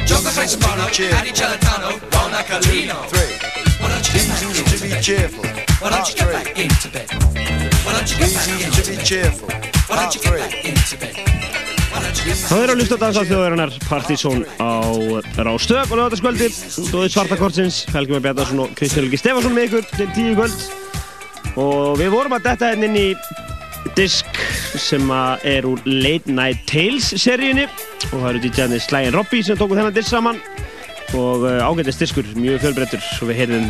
John 0.05 0.21
Coltrane 0.21 0.47
soprano, 0.47 0.87
cheerful. 0.89 1.17
Eddie 1.17 1.31
Celentano, 1.31 1.99
Bona 2.11 2.43
Carlino. 2.45 3.03
Three. 3.09 3.33
Why 3.81 3.89
don't 3.89 4.05
you 4.07 4.13
get 4.13 4.27
back 4.27 4.41
Reasons 4.41 4.59
into 4.59 4.77
to 4.77 4.83
be 4.83 4.89
bed? 4.91 5.03
cheerful. 5.03 5.43
Why 5.43 5.89
Part 5.89 5.91
don't 5.93 6.09
you 6.09 6.15
get 6.15 6.23
three. 6.23 6.33
back 6.33 6.59
into 6.59 6.87
bed? 6.93 7.07
Why 7.83 7.93
don't 7.93 8.11
you 8.11 8.17
get 8.19 8.33
back 8.33 8.45
Reasons 8.47 8.61
into 8.63 8.81
to 8.83 8.89
be 8.91 8.95
bed? 8.97 9.05
cheerful. 9.05 9.47
Why 9.49 9.57
Part 9.57 9.97
don't 9.97 10.15
you 10.15 10.21
get 10.21 10.29
three. 10.29 10.39
back 10.39 10.65
into 10.65 10.97
bed? 10.97 11.36
Það 12.07 12.61
er 12.63 12.71
að 12.71 12.77
lusta 12.79 12.97
dansa 13.01 13.23
þjóðarinnar 13.27 13.73
Partizón 13.83 14.45
á 14.63 14.79
Rástöð. 15.43 15.89
Og 15.91 15.97
lögataskvöldi 15.99 16.47
Dóðið 16.87 17.11
svartakortsins 17.11 17.79
Helgi 17.91 18.15
með 18.15 18.23
Bjarnarsson 18.27 18.61
og 18.63 18.71
Kristján 18.77 19.03
Helgi 19.03 19.19
Stefansson 19.19 19.55
með 19.55 19.67
ykkur 19.67 19.89
til 19.91 20.07
tíu 20.15 20.37
kvöld. 20.37 20.63
Og 21.59 21.97
við 21.99 22.13
vorum 22.15 22.37
að 22.37 22.47
detta 22.47 22.69
hérna 22.71 22.87
inn 22.87 22.95
í 23.01 23.91
disk 23.97 24.39
sem 24.79 25.11
að 25.11 25.43
er 25.51 25.67
úr 25.67 25.83
Late 25.83 26.31
Night 26.31 26.63
Tales 26.69 27.09
seríunni. 27.19 27.67
Og 28.13 28.15
það 28.15 28.29
eru 28.31 28.43
DJ-arnir 28.45 28.85
Slægin 28.87 29.17
Robby 29.17 29.43
sem 29.43 29.59
tóku 29.59 29.75
þennan 29.75 29.97
disk 29.97 30.13
saman. 30.13 30.39
Og 31.17 31.43
uh, 31.43 31.59
ágættist 31.67 32.05
diskur, 32.05 32.27
mjög 32.39 32.63
fjölbreyttur. 32.63 33.03
Og 33.19 33.33
við 33.33 33.41
heyrðum 33.43 33.67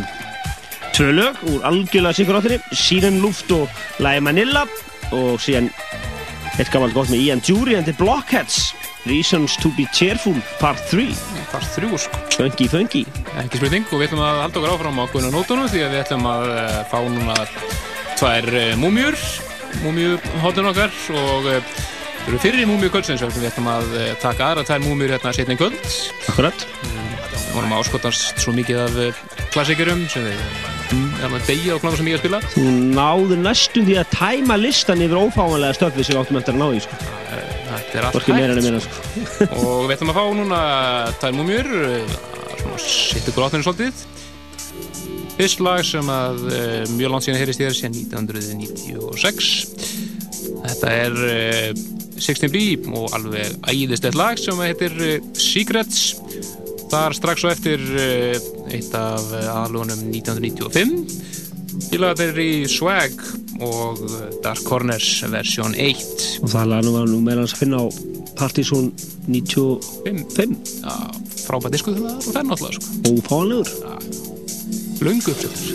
tvö 0.94 1.10
lög 1.14 1.42
úr 1.50 1.66
algjörlega 1.66 2.14
sikur 2.20 2.38
áttinni 2.38 2.62
Síren 2.86 3.18
Luft 3.24 3.50
og 3.54 3.66
Lægi 4.02 4.22
Manila 4.30 4.68
og 5.10 5.42
síðan 5.42 5.72
eitt 6.58 6.70
gammalt 6.74 6.94
gott 6.96 7.10
með 7.12 7.22
Ian 7.22 7.42
Jury 7.44 7.76
and 7.78 7.86
the 7.86 7.94
Blockheads. 7.98 8.72
Reasons 9.06 9.54
to 9.62 9.70
be 9.76 9.86
Cheerful 9.94 10.36
Part 10.58 10.80
3 10.90 11.06
Part 11.52 11.68
3 11.76 11.98
sko. 12.02 12.22
Funky 12.34 12.66
Funky. 12.68 13.04
Ekki 13.40 13.60
spurning 13.60 13.86
og 13.86 14.00
við 14.00 14.08
ætlum 14.08 14.24
að 14.26 14.40
halda 14.42 14.60
okkur 14.60 14.72
áfram 14.74 14.98
á 14.98 15.04
Gunnar 15.12 15.34
Nótunum 15.34 15.68
því 15.70 15.84
að 15.86 15.94
við 15.94 16.02
ætlum 16.02 16.26
að 16.28 16.46
uh, 16.50 16.80
fá 16.90 16.98
núna 17.06 17.36
tvær 18.18 18.48
uh, 18.50 18.72
múmjur 18.82 19.20
múmju 19.84 20.16
hóttun 20.42 20.70
okkar 20.72 20.98
og 21.14 21.46
uh, 21.46 21.76
það 22.24 22.32
eru 22.32 22.42
fyrir 22.42 22.68
múmju 22.68 22.90
kvöldsins 22.92 23.22
og 23.24 23.32
við 23.36 23.50
ætlum 23.52 23.70
að 23.72 23.94
taka 24.24 24.50
aðra 24.50 24.66
tvær 24.68 24.82
múmjur 24.84 25.14
hérna 25.14 25.36
setni 25.36 25.56
í 25.56 25.62
kvöld. 25.62 25.78
Akkurat. 26.26 26.66
Við 26.82 27.54
vorum 27.54 27.78
að 27.78 27.86
áskotast 27.86 28.42
svo 28.42 28.56
mikið 28.58 28.82
af 28.84 29.24
klassikurum 29.54 30.04
sem 30.12 30.26
við 30.28 30.77
deyja 31.48 31.74
og 31.76 31.80
kláða 31.82 31.96
svo 31.98 32.04
mikið 32.06 32.18
að 32.18 32.22
spila. 32.22 32.38
Þú 32.54 32.62
náður 32.96 33.38
næstum 33.42 33.82
því 33.88 33.94
að 34.00 34.06
tæma 34.14 34.54
listan 34.60 35.04
yfir 35.04 35.20
ófáanlega 35.20 35.76
stöfið 35.78 36.04
sem 36.08 36.20
áttum 36.20 36.38
eftir 36.40 36.54
að 36.54 36.60
ná 36.62 36.68
í 36.68 36.70
sko. 36.84 36.94
þetta 37.68 37.94
er 37.98 38.02
allt 38.08 38.16
hægt. 38.18 38.36
meira 38.36 38.80
sko. 38.84 38.96
og 39.62 39.78
við 39.88 39.94
ætlum 39.96 40.12
að 40.12 40.18
fá 40.18 40.24
núna 40.38 40.60
tvær 41.20 41.34
múmjur 41.36 41.68
uh, 41.78 42.12
sittu 42.82 43.30
gráttinu 43.36 43.64
svolítið. 43.66 43.94
Fyrst 45.38 45.60
lag 45.62 45.80
sem 45.86 46.06
að 46.10 46.36
uh, 46.48 46.84
mjög 46.96 47.10
langt 47.14 47.24
síðan 47.28 47.40
heyrist 47.42 47.62
ég 47.62 47.68
er 47.70 47.78
síðan 47.78 47.94
1996 47.94 49.46
þetta 50.64 50.88
er 51.04 51.12
uh, 51.28 51.70
16 52.18 52.50
B 52.50 52.54
og 52.98 53.06
alveg 53.16 53.46
æðislegt 53.70 54.16
lag 54.18 54.34
sem 54.40 54.58
heitir 54.64 54.92
uh, 54.98 55.18
Secrets 55.38 55.98
þar 56.92 57.16
strax 57.16 57.44
og 57.46 57.52
eftir 57.52 57.82
uh, 57.96 58.36
eitt 58.72 58.94
af 58.96 59.24
aðlugunum 59.38 60.00
1995 60.12 61.36
Fílagat 61.88 62.20
er 62.26 62.40
í 62.42 62.52
Swag 62.70 63.14
og 63.64 64.00
uh, 64.06 64.16
Dark 64.44 64.62
Corners 64.66 65.08
versjón 65.32 65.74
1 65.78 66.42
og 66.42 66.48
það 66.52 66.70
laga 66.72 66.86
nú 66.86 66.94
var 66.96 67.06
nú 67.10 67.18
meira 67.24 67.44
hans 67.44 67.54
að 67.56 67.62
finna 67.64 67.82
á 67.82 67.86
Partizón 68.38 68.92
95 69.26 70.56
Já, 70.84 70.94
frábært 71.44 71.74
disku 71.74 71.94
það 71.96 72.10
er 72.12 72.22
það 72.28 72.44
náttúrulega 72.52 72.76
sko. 72.78 72.86
ófáanlegur. 73.14 73.68
Löngu 75.04 75.30
uppsettur 75.34 75.66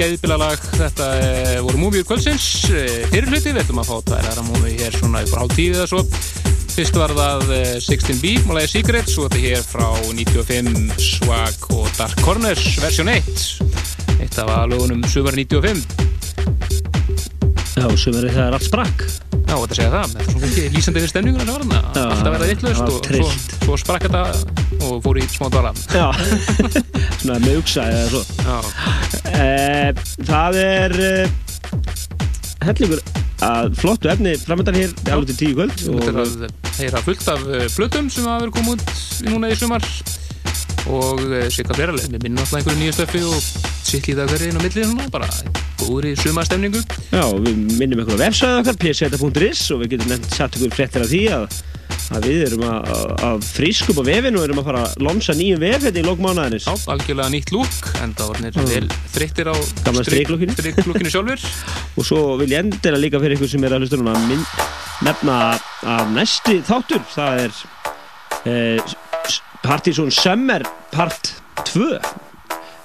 algjörlega 0.00 0.16
geðbila 0.16 0.36
lag 0.40 0.62
þetta 0.78 1.06
e, 1.20 1.60
voru 1.64 1.80
múmiur 1.80 2.06
kvöldsins. 2.08 2.46
E, 2.72 2.84
fyrir 3.10 3.28
hluti, 3.28 3.52
við 3.52 3.62
ætlum 3.64 3.82
að 3.82 3.90
fá 3.90 3.96
tvær 4.08 4.28
aðra 4.30 4.44
múmi 4.46 4.72
hér 4.78 4.96
svona 4.96 5.22
upp 5.26 5.34
á 5.36 5.40
hálf 5.42 5.56
tíu 5.58 5.74
eða 5.74 5.88
svo. 5.90 6.04
Fyrst 6.70 6.96
var 6.96 7.14
það 7.18 7.52
e, 7.56 7.60
16B 7.84 8.34
múlaði 8.48 8.72
Secret, 8.72 9.10
svo 9.10 9.26
þetta 9.28 9.42
hér 9.44 9.66
frá 9.66 9.88
95 10.08 10.94
Swag 11.04 11.68
og 11.76 11.90
Dark 11.98 12.24
Corners 12.24 12.78
versjón 12.80 13.12
1 13.12 13.28
eitt 14.20 14.40
af 14.40 14.54
aðlugunum 14.60 15.04
sumar 15.10 15.36
95 15.36 16.08
Já, 17.80 17.86
sumarið 17.96 18.34
þegar 18.34 18.54
allt 18.56 18.66
sprakk. 18.66 19.02
Já, 19.32 19.54
þetta 19.54 19.76
segja 19.76 19.90
það, 19.92 20.10
þetta 20.10 20.20
er 20.20 20.32
svona 20.34 20.48
ekki 20.48 20.64
lýsandi 20.74 21.02
við 21.02 21.10
stemninguna 21.12 21.44
sem 21.46 21.54
var 21.54 21.62
þarna, 21.62 21.78
alltaf 22.02 22.34
verða 22.34 22.48
það 22.50 22.64
var 22.66 22.80
og 22.82 23.06
svo, 23.08 23.28
svo 23.64 23.78
sprakk 23.80 24.04
þetta 24.06 24.22
og 24.88 24.98
fór 25.06 25.20
í 25.20 25.24
smá 25.30 25.46
dvala. 25.54 25.72
Já, 25.94 26.08
svona 27.22 27.38
með 27.46 27.56
uksa 27.62 27.86
eða 27.88 28.04
svo. 28.12 28.22
Já, 28.42 28.58
Eh, 29.34 29.90
Það 30.26 30.56
er 30.60 30.94
uh, 31.00 31.32
hellingur 32.66 33.00
að 33.44 33.70
flottu 33.80 34.10
efni 34.12 34.34
framöndan 34.42 34.76
hér. 34.76 34.94
Alveg 35.14 35.30
til 35.32 35.38
tíu 35.40 35.56
kvöld 35.56 35.76
Þetta 35.80 36.10
er 36.10 36.18
og 36.20 36.24
að 36.24 36.74
heyra 36.80 37.02
fullt 37.06 37.28
af 37.32 37.44
uh, 37.48 37.64
plötum 37.76 38.10
sem 38.12 38.26
hafa 38.28 38.44
verið 38.44 38.56
komið 38.58 38.74
út 38.74 39.30
núna 39.30 39.50
í 39.52 39.56
sumar. 39.58 39.86
Og 40.90 41.22
uh, 41.26 41.46
sikka 41.52 41.76
verðarlega, 41.78 42.12
við 42.14 42.26
minnum 42.26 42.42
alltaf 42.44 42.60
einhverju 42.60 42.80
nýju 42.82 42.96
stöfi 42.98 43.22
og 43.28 43.40
sitt 43.90 44.06
lítið 44.08 44.22
að 44.24 44.34
hverju 44.34 44.50
inn 44.52 44.60
á 44.60 44.62
millið 44.64 44.86
svona, 44.90 45.08
bara 45.12 45.28
góðri 45.80 46.14
sumarstemningu. 46.20 46.82
Já, 47.10 47.24
við 47.46 47.60
minnum 47.80 48.04
á 48.04 48.16
vefsæðu 48.20 48.62
okkar 48.62 48.80
pseta.is 48.84 49.64
og 49.74 49.84
við 49.84 49.94
getum 49.96 50.12
nefnt 50.14 50.36
satt 50.36 50.56
ykkur 50.58 50.76
fréttir 50.76 51.04
af 51.06 51.10
því 51.12 51.22
að, 51.36 51.60
að 52.10 52.26
við 52.26 52.44
erum 52.48 52.64
að, 52.66 52.88
að, 52.94 53.10
að 53.28 53.44
frískum 53.46 54.00
á 54.00 54.04
vefinu 54.08 54.40
og 54.40 54.46
erum 54.46 54.60
að 54.62 54.68
fara 54.70 54.84
að 54.86 55.04
lonsa 55.06 55.34
nýjum 55.38 55.62
vef 55.62 55.86
hérna 55.86 56.02
í 56.02 56.06
lókmánaðinnis 56.06 56.66
Já, 56.66 56.74
algjörlega 56.94 57.34
nýtt 57.34 57.52
lúk, 57.54 57.90
en 58.02 58.14
það 58.18 58.32
var 58.32 58.40
nýtt 58.44 58.58
vel 58.70 58.88
þreyttir 59.14 59.50
á 59.50 59.56
striklúkinu 60.10 61.12
sjálfur 61.12 61.44
og 62.00 62.08
svo 62.08 62.22
vil 62.40 62.50
ég 62.50 62.64
endilega 62.64 63.02
líka 63.04 63.22
fyrir 63.22 63.38
ykkur 63.38 63.52
sem 63.52 63.66
er 63.66 63.76
að 63.76 63.84
hlusta 63.84 64.00
núna 64.00 64.16
minn, 64.26 64.42
nefna 65.06 65.36
að 65.96 66.16
næsti 66.16 66.58
þáttur 66.66 67.06
það 67.14 67.44
er 67.44 67.62
eh, 68.50 68.96
Partizón 69.62 70.10
Summer 70.14 70.66
Part 70.90 71.34
2 71.70 72.29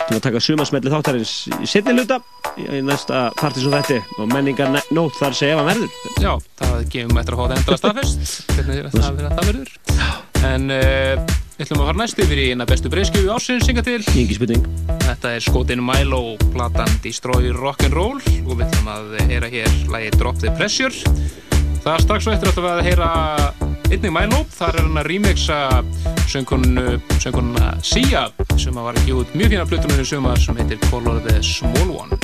Þú 0.06 0.20
að 0.20 0.22
taka 0.22 0.39
sumarsmelli 0.43 0.91
þáttarins 0.93 1.32
í 1.58 1.68
setni 1.70 1.95
hluta 1.95 2.20
í 2.62 2.82
næsta 2.86 3.32
Partizón 3.39 3.74
þætti 3.74 3.97
og 4.22 4.30
menningar 4.30 4.70
nót 4.93 5.18
þar 5.18 5.34
segja 5.38 5.56
að 5.58 5.72
verður. 5.72 5.95
Já, 6.22 6.32
það 6.62 6.84
gefum 6.93 7.22
eftir 7.22 7.38
að 7.38 7.41
það 7.41 7.56
endala 7.56 7.80
staðfest. 7.82 8.36
Hvernig 8.51 8.84
það, 8.93 8.99
það, 9.01 9.26
það 9.39 9.49
verður? 9.49 9.74
En 10.45 10.70
uh, 10.70 11.26
við 11.58 11.66
ætlum 11.66 11.82
að 11.82 11.89
fara 11.89 12.01
næst 12.03 12.22
yfir 12.22 12.43
í 12.43 12.47
eina 12.53 12.70
bestu 12.70 12.93
breyskjöfu 12.93 13.34
ásins 13.34 13.66
synga 13.66 13.86
til. 13.88 13.97
Þetta 14.06 15.34
er 15.34 15.45
skotin 15.49 15.82
Milo, 15.82 16.24
platan 16.53 16.97
Destroy 17.01 17.49
Rock'n'Roll 17.58 18.22
og 18.45 18.53
við 18.53 18.66
ætlum 18.70 18.91
að 18.93 19.14
heyra 19.26 19.53
hér 19.58 19.78
lagi 19.89 20.14
Drop 20.20 20.38
the 20.43 20.53
Pressure. 20.53 20.93
Það 21.82 21.93
er 21.97 22.06
strax 22.06 22.30
og 22.30 22.38
eftir 22.38 22.53
ætlum 22.53 22.70
við 22.70 22.76
að 22.76 22.91
heyra 22.91 23.10
einnig 23.91 24.11
Milo, 24.13 24.41
þar 24.55 24.79
er 24.79 24.86
hann 24.88 24.99
að 24.99 25.07
remixa 25.11 25.57
söngkonuna 26.31 27.67
Sia 27.86 28.25
sem 28.57 28.77
var 28.77 28.97
ekki 28.97 29.13
út 29.19 29.36
mjög 29.38 29.53
fína 29.53 29.65
flutunum 29.69 30.01
í 30.01 30.07
sumar 30.07 30.41
sem 30.41 30.57
heitir 30.57 30.81
Color 30.89 31.21
the 31.27 31.41
Small 31.43 31.91
One. 31.93 32.17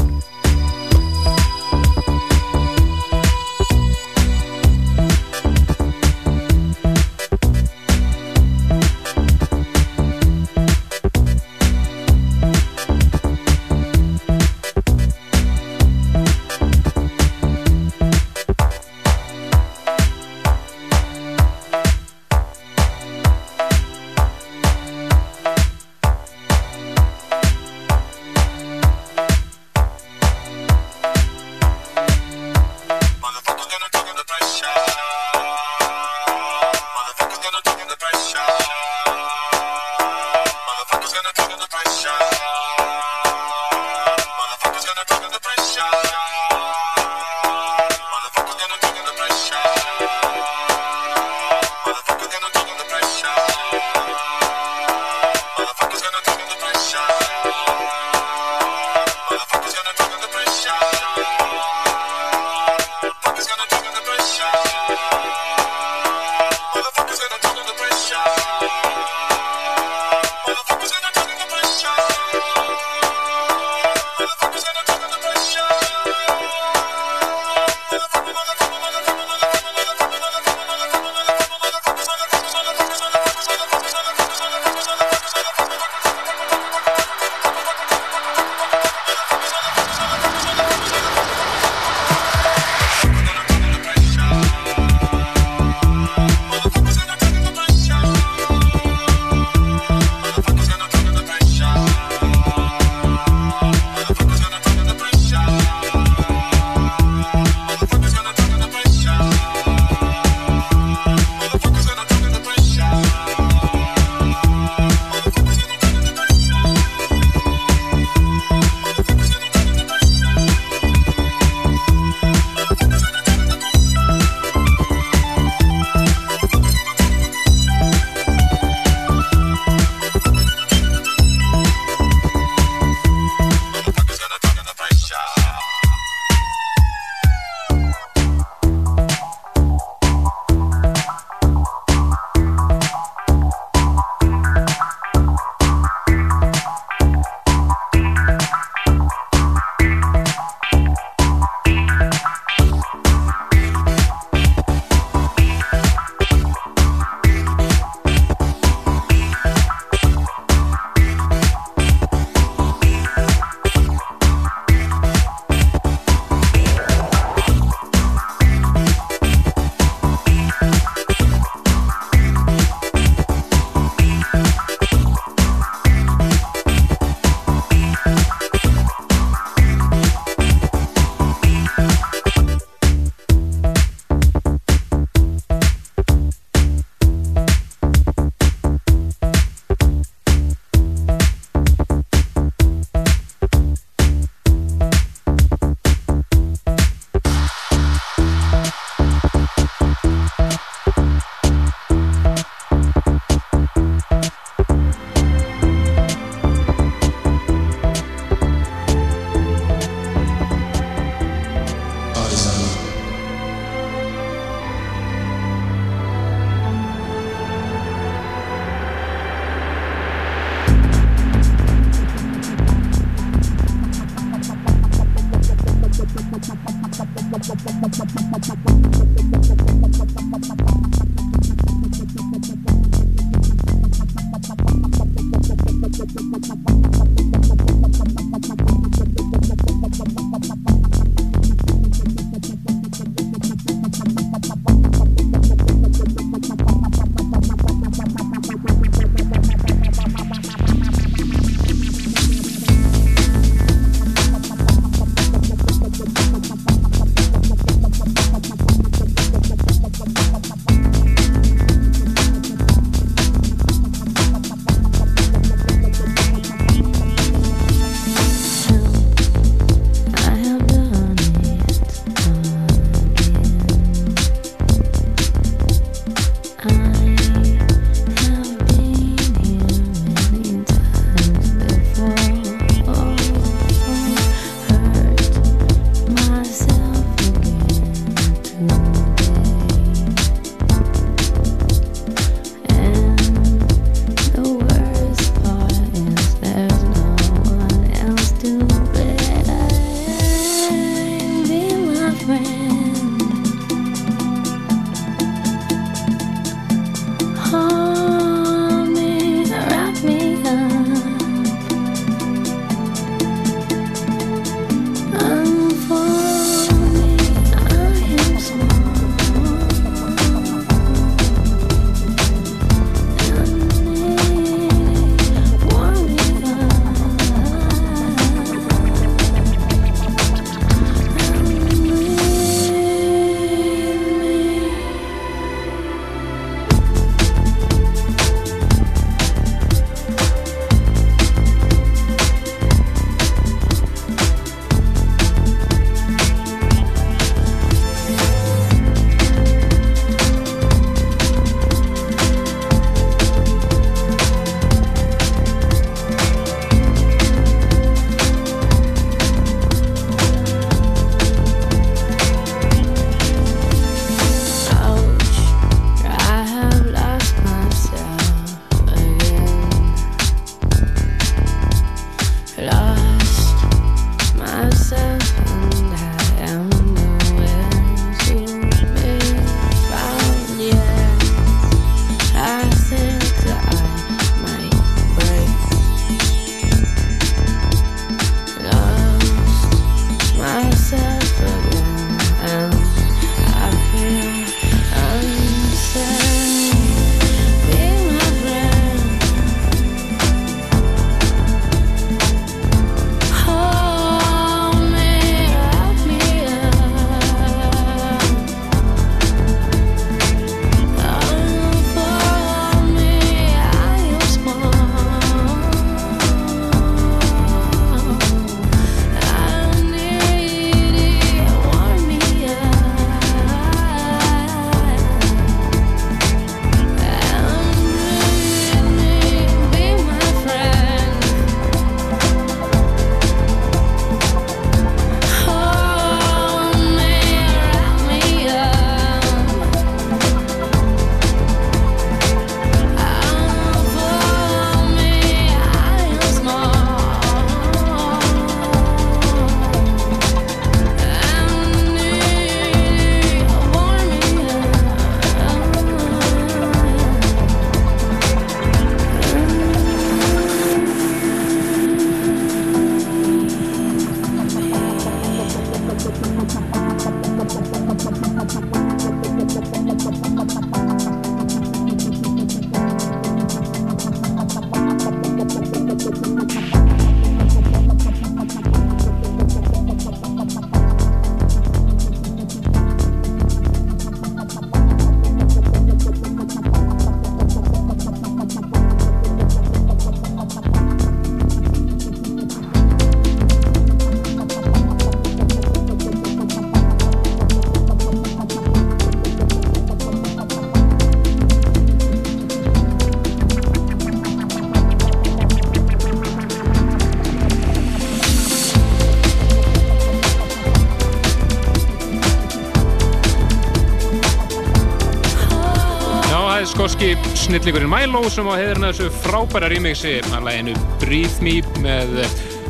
Snillíkurinn 517.52 517.91
Milo 517.91 518.22
sem 518.32 518.48
á 518.48 518.56
heiðurinn 518.56 518.86
þessu 518.88 519.10
frábæra 519.26 519.68
remixi. 519.72 520.14
Að 520.32 520.45
læginu 520.48 520.76
Breathe 521.02 521.44
Me 521.44 521.57
með 521.84 522.14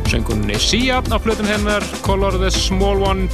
söngunni 0.10 0.58
Sia 0.58 0.98
á 0.98 1.18
flutum 1.22 1.46
hennar 1.46 1.86
Color 2.02 2.40
the 2.42 2.50
Small 2.50 3.04
One. 3.06 3.28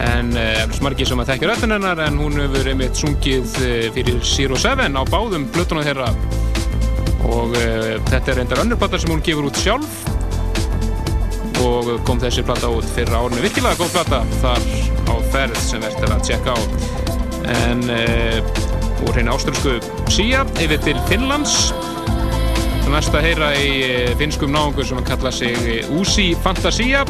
En 0.00 0.32
uh, 0.34 0.64
smargir 0.74 1.06
sem 1.06 1.20
að 1.22 1.30
þekkja 1.30 1.50
röddun 1.52 1.74
hennar 1.76 2.02
en 2.02 2.18
hún 2.18 2.34
hefur 2.40 2.70
einmitt 2.72 2.98
sungið 2.98 3.54
uh, 3.60 3.86
fyrir 3.94 4.18
Zero 4.26 4.58
Seven 4.58 4.98
á 4.98 5.06
báðum 5.06 5.46
plötunum 5.54 5.86
þeirra. 5.86 6.10
Og 7.30 7.54
uh, 7.54 7.94
þetta 8.10 8.34
er 8.34 8.40
reyndar 8.40 8.64
önnur 8.64 8.82
plata 8.82 8.98
sem 8.98 9.14
hún 9.14 9.22
gefur 9.22 9.52
út 9.52 9.62
sjálf. 9.62 10.02
Og 11.62 11.94
kom 12.08 12.18
þessi 12.18 12.42
plata 12.48 12.72
út 12.74 12.90
fyrir 12.96 13.14
árinu. 13.14 13.44
Virkilega 13.44 13.78
góð 13.78 13.94
plata 14.00 14.24
þar 14.42 14.66
á 15.06 15.14
ferð 15.30 15.62
sem 15.62 15.86
verður 15.86 16.18
að 16.18 16.26
tjekka 16.32 16.58
á 16.58 16.60
en 17.52 17.88
uh, 17.90 18.71
úr 19.06 19.18
henni 19.18 19.32
ástralsku 19.32 19.78
Sia 20.12 20.42
yfir 20.62 20.80
til 20.84 20.98
Finnlands. 21.08 21.72
Næst 22.92 23.14
að 23.16 23.24
heyra 23.24 23.52
í 23.56 23.68
eh, 23.86 24.10
finnskum 24.20 24.52
náungur 24.52 24.84
sem 24.84 24.98
að 25.00 25.08
kalla 25.12 25.32
sig 25.32 25.56
eh, 25.64 25.94
Usi 25.96 26.32
Fantasia. 26.44 27.06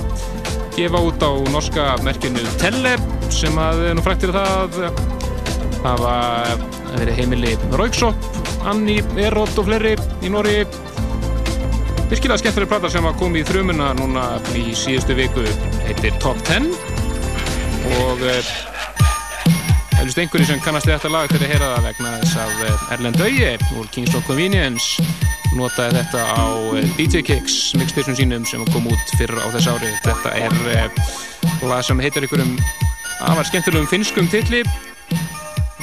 Gefa 0.77 1.01
út 1.03 1.25
á 1.25 1.31
norska 1.53 1.89
merkinu 2.07 2.45
Telle 2.61 2.95
sem 3.35 3.59
að 3.59 3.89
er 3.91 3.99
nú 3.99 4.05
frækt 4.05 4.25
fyrir 4.25 4.39
það 4.39 4.79
að 4.87 5.03
hafa 5.83 6.15
verið 6.93 7.19
heimili 7.19 7.57
Rauksopp, 7.75 8.31
Anni, 8.69 9.01
Erot 9.19 9.59
og 9.59 9.67
fleiri 9.67 9.97
í 10.23 10.31
Nóri 10.33 10.61
virkilega 12.13 12.43
skemmtileg 12.43 12.69
plata 12.69 12.91
sem 12.93 13.07
að 13.09 13.17
kom 13.23 13.37
í 13.41 13.45
þrjumuna 13.49 13.93
núna 13.97 14.27
í 14.59 14.69
síðustu 14.77 15.17
viku. 15.17 15.47
Heitir 15.87 16.19
Top 16.21 16.39
10 16.49 16.69
og 18.03 18.29
Helst 20.13 20.27
einhverju 20.27 20.45
sem 20.45 20.59
kannast 20.61 20.85
við 20.85 20.99
þetta 20.99 21.09
lag 21.09 21.31
til 21.33 21.39
að 21.39 21.49
heyra 21.49 21.69
það 21.71 21.85
vegna 21.87 22.11
þess 22.21 22.41
að 22.43 22.59
eh, 22.67 22.81
Erlend 22.93 23.21
Auye 23.25 23.53
úr 23.81 23.87
Kings 23.95 24.13
of 24.13 24.27
Convenience 24.27 25.05
notaði 25.57 26.03
þetta 26.03 26.25
á 26.37 26.45
eh, 26.77 26.91
DJ 26.99 27.23
Kicks 27.25 27.55
mixtapesun 27.81 28.19
sínum 28.19 28.45
sem 28.45 28.61
kom 28.75 28.91
út 28.93 29.15
fyrr 29.17 29.33
á 29.41 29.49
þess 29.55 29.71
ári. 29.73 29.89
Þetta 30.05 30.35
er 30.37 30.59
uh, 30.75 31.01
lag 31.71 31.81
sem 31.89 32.03
heitir 32.05 32.27
einhverjum 32.27 32.53
afar 33.25 33.49
skemmtilegum 33.49 33.89
finnskum 33.89 34.29
tilli 34.29 34.61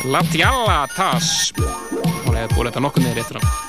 Latjalla 0.05 0.83
Tas 0.93 1.49
og 1.57 2.29
hefur 2.37 2.53
búið 2.53 2.69
þetta 2.69 2.85
nokkuð 2.85 3.09
neður 3.09 3.23
eftir 3.25 3.41
á. 3.41 3.68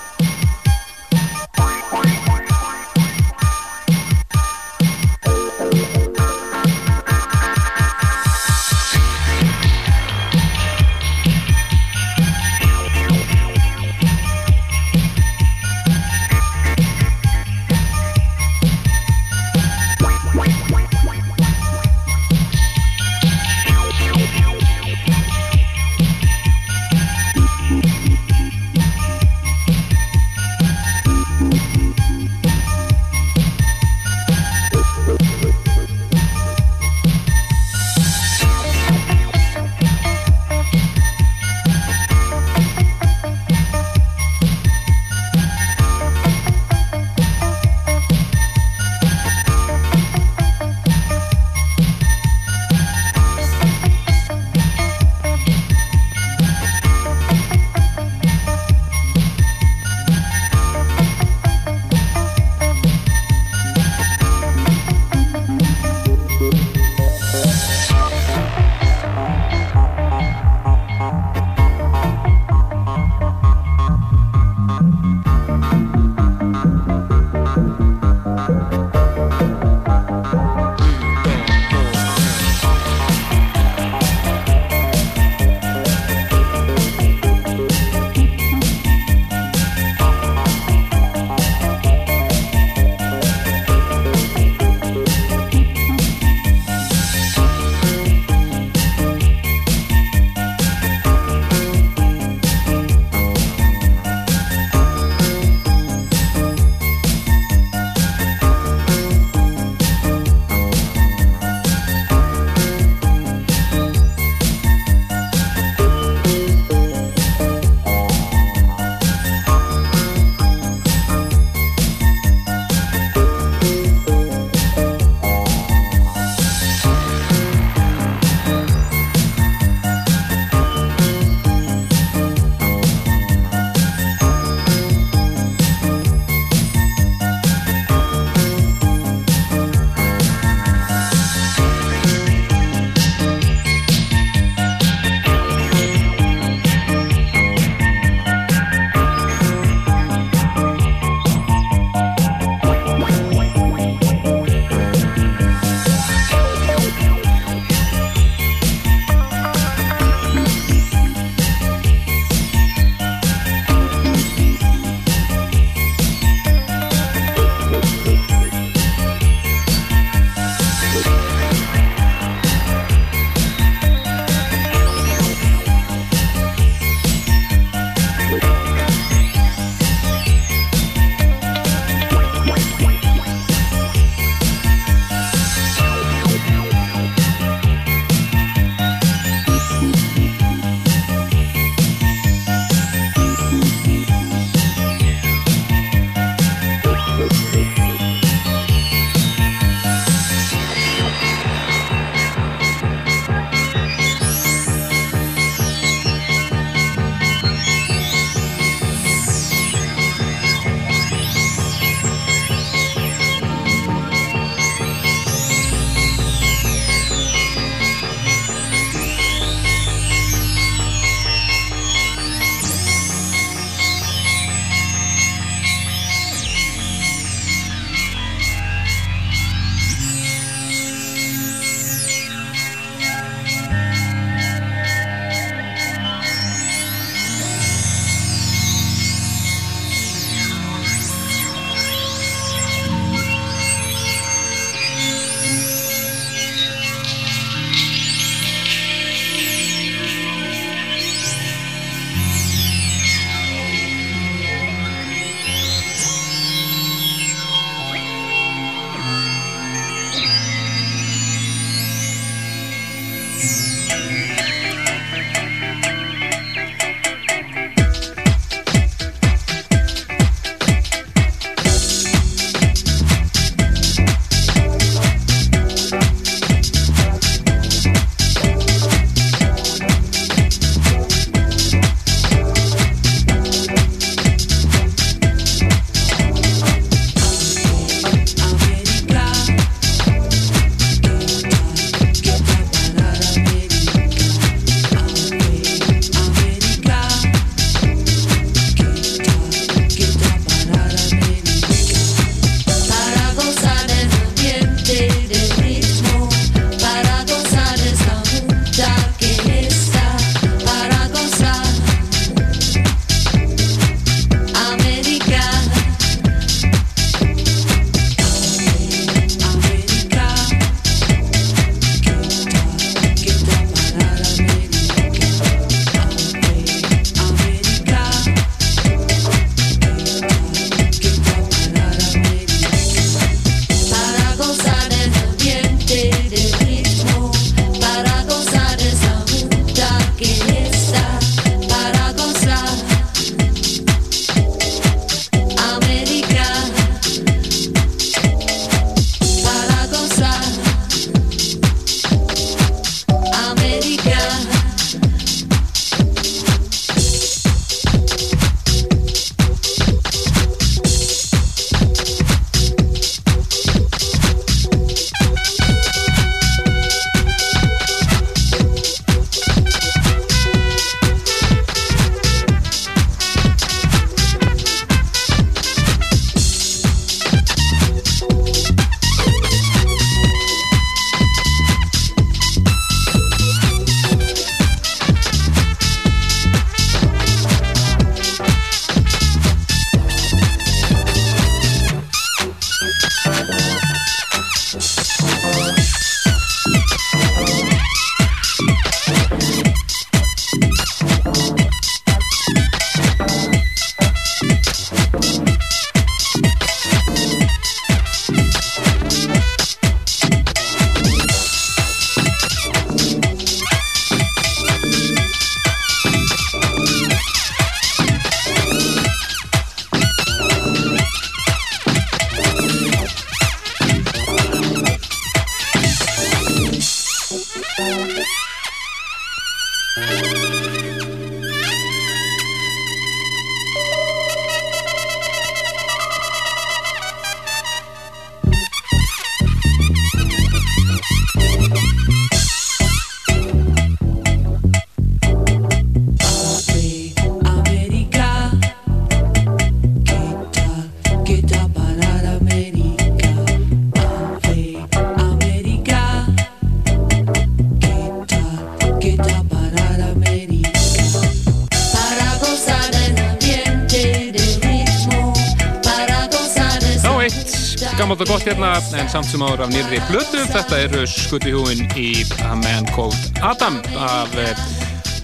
Samt 469.31 469.39
sem 469.39 469.47
áður 469.47 469.63
af 469.63 469.71
nýrri 469.71 469.99
blötu. 470.09 470.41
Þetta 470.51 470.79
eru 470.83 471.01
skutti 471.07 471.51
húin 471.55 471.85
í 471.99 472.25
A 472.49 472.57
Man 472.59 472.87
Called 472.97 473.39
Adam 473.47 473.77
af 473.95 474.33
eh, 474.35 474.59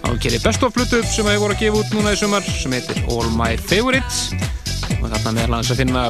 ákeri 0.06 0.38
Best 0.44 0.62
of 0.62 0.74
blötu 0.76 1.00
sem 1.02 1.26
hefur 1.26 1.46
voru 1.46 1.56
að 1.56 1.62
gefa 1.64 1.80
út 1.80 1.94
núna 1.96 2.12
í 2.14 2.20
sumar 2.20 2.46
sem 2.46 2.74
heitir 2.76 3.00
All 3.10 3.32
My 3.34 3.56
Favorites. 3.58 4.30
Og 5.00 5.08
þarna 5.10 5.32
meðal 5.34 5.56
hans 5.58 5.72
að 5.74 5.82
finna 5.82 6.04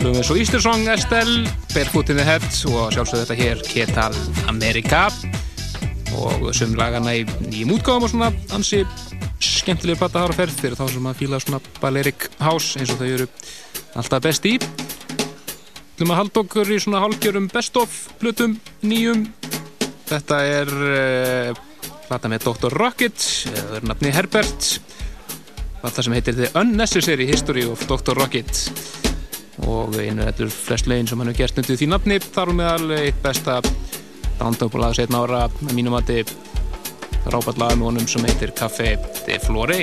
lögum 0.00 0.18
eins 0.18 0.32
og 0.34 0.42
Easter 0.42 0.64
Song, 0.64 0.88
Estelle, 0.90 1.46
Barefoot 1.70 2.10
in 2.10 2.18
the 2.18 2.26
Head 2.26 2.48
og 2.72 2.90
sjálfsögðu 2.96 3.22
þetta 3.22 3.38
hér 3.38 3.64
Ketal 3.70 4.18
America. 4.50 5.06
Og 6.18 6.48
sum 6.58 6.74
lagana 6.78 7.14
í 7.20 7.26
nýjum 7.44 7.76
útgáðum 7.76 8.08
og 8.08 8.16
svona 8.16 8.32
ansi 8.56 8.82
skemmtilega 9.42 10.02
platta 10.02 10.26
ára 10.26 10.40
ferð 10.42 10.58
fyrir 10.58 10.80
þá 10.80 10.88
sem 10.90 11.12
að 11.12 11.22
fíla 11.22 11.44
svona 11.44 11.62
Balearic 11.78 12.32
House 12.42 12.80
eins 12.80 12.90
og 12.90 12.98
þau 12.98 13.12
eru 13.12 13.30
alltaf 14.00 14.26
best 14.26 14.50
í 14.50 14.58
Þú 15.98 16.08
maður 16.08 16.20
halda 16.22 16.42
okkur 16.44 16.72
í 16.72 16.80
svona 16.82 17.02
hálfgjörum 17.04 17.50
best 17.52 17.76
of 17.80 17.98
hlutum 18.22 18.56
nýjum 18.86 19.26
Þetta 20.08 20.38
er 20.44 20.72
uh, 20.72 21.60
plata 22.08 22.28
með 22.28 22.48
Dr. 22.48 22.74
Rocket 22.76 23.28
eða 23.52 23.78
er 23.78 23.86
nafni 23.88 24.12
Herbert 24.12 24.72
plata 25.82 26.02
sem 26.04 26.14
heitir 26.14 26.36
The 26.38 26.50
Unnecessary 26.60 27.26
History 27.26 27.64
of 27.66 27.82
Dr. 27.90 28.14
Rocket 28.18 28.66
og 29.68 29.96
einu 29.98 30.24
þetta 30.24 30.46
er 30.46 30.52
flest 30.54 30.88
lögin 30.90 31.08
sem 31.10 31.20
hann 31.20 31.30
hefur 31.30 31.42
gert 31.42 31.60
undir 31.62 31.78
því 31.78 31.88
nafni 31.90 32.18
þar 32.22 32.52
um 32.52 32.60
meðal 32.62 32.94
eitt 32.98 33.18
besta 33.24 33.58
downtempo-lag 34.38 34.96
setna 34.96 35.22
ára 35.24 35.44
að 35.48 35.60
mínum 35.74 35.96
að 35.98 36.12
þið 36.12 36.34
rápat 37.34 37.60
lag 37.62 37.76
með 37.76 37.88
honum 37.90 38.08
sem 38.10 38.26
heitir 38.26 38.54
Café 38.58 38.94
de 39.26 39.38
Flore 39.42 39.78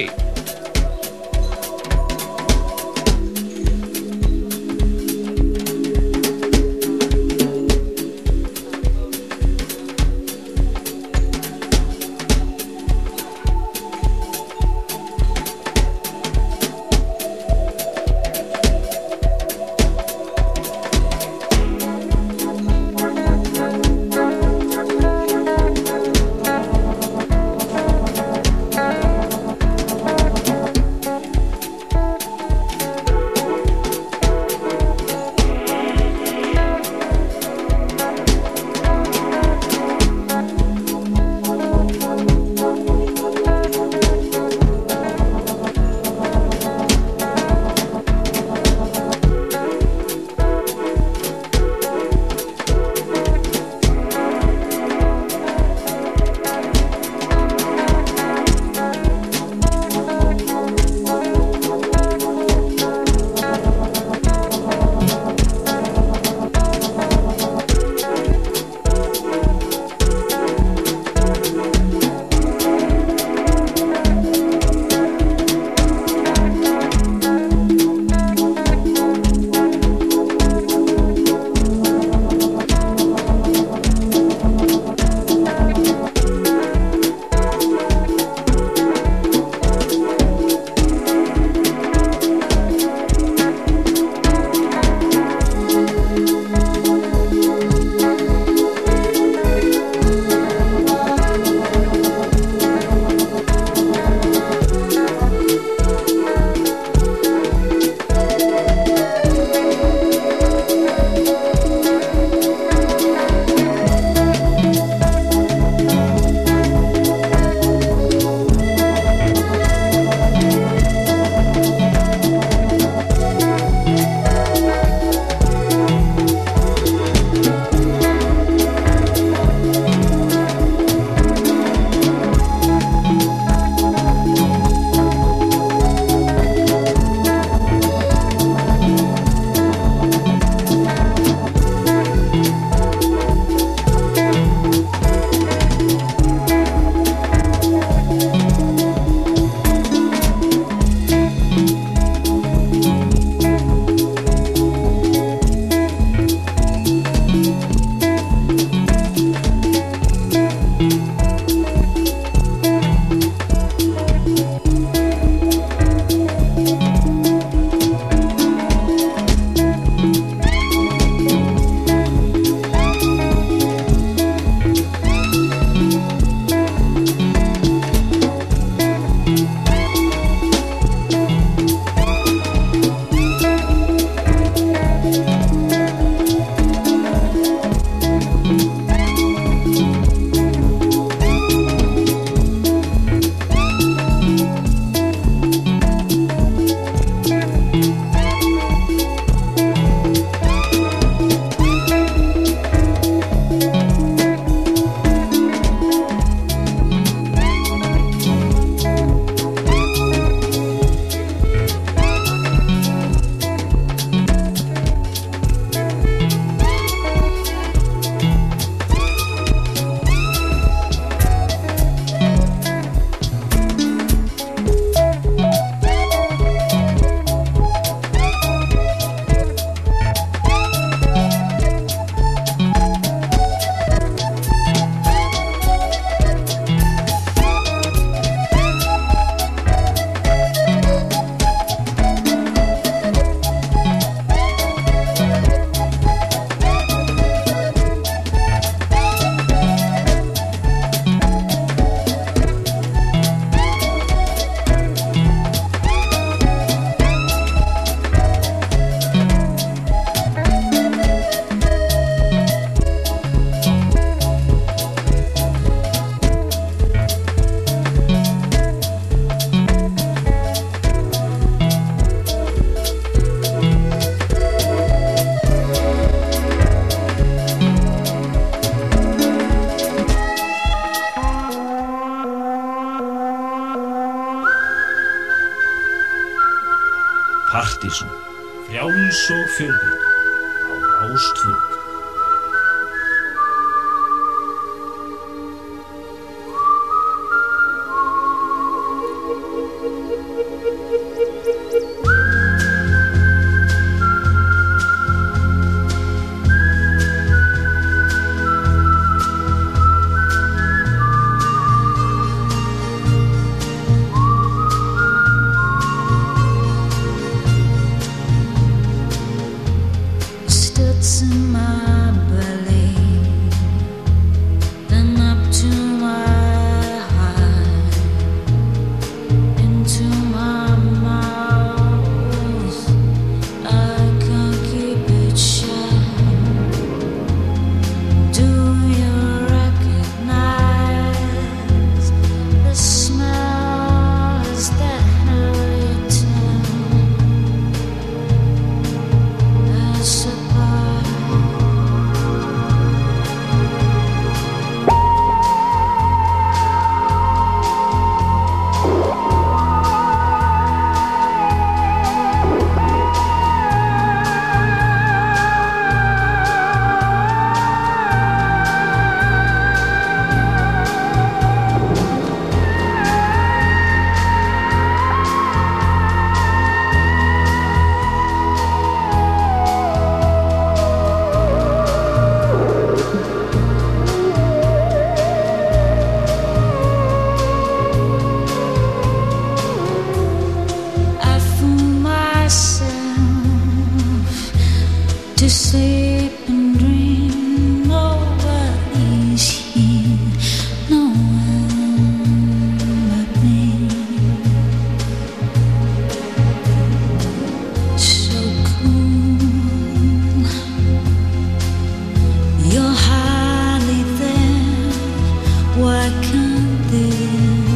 standing 416.40 417.68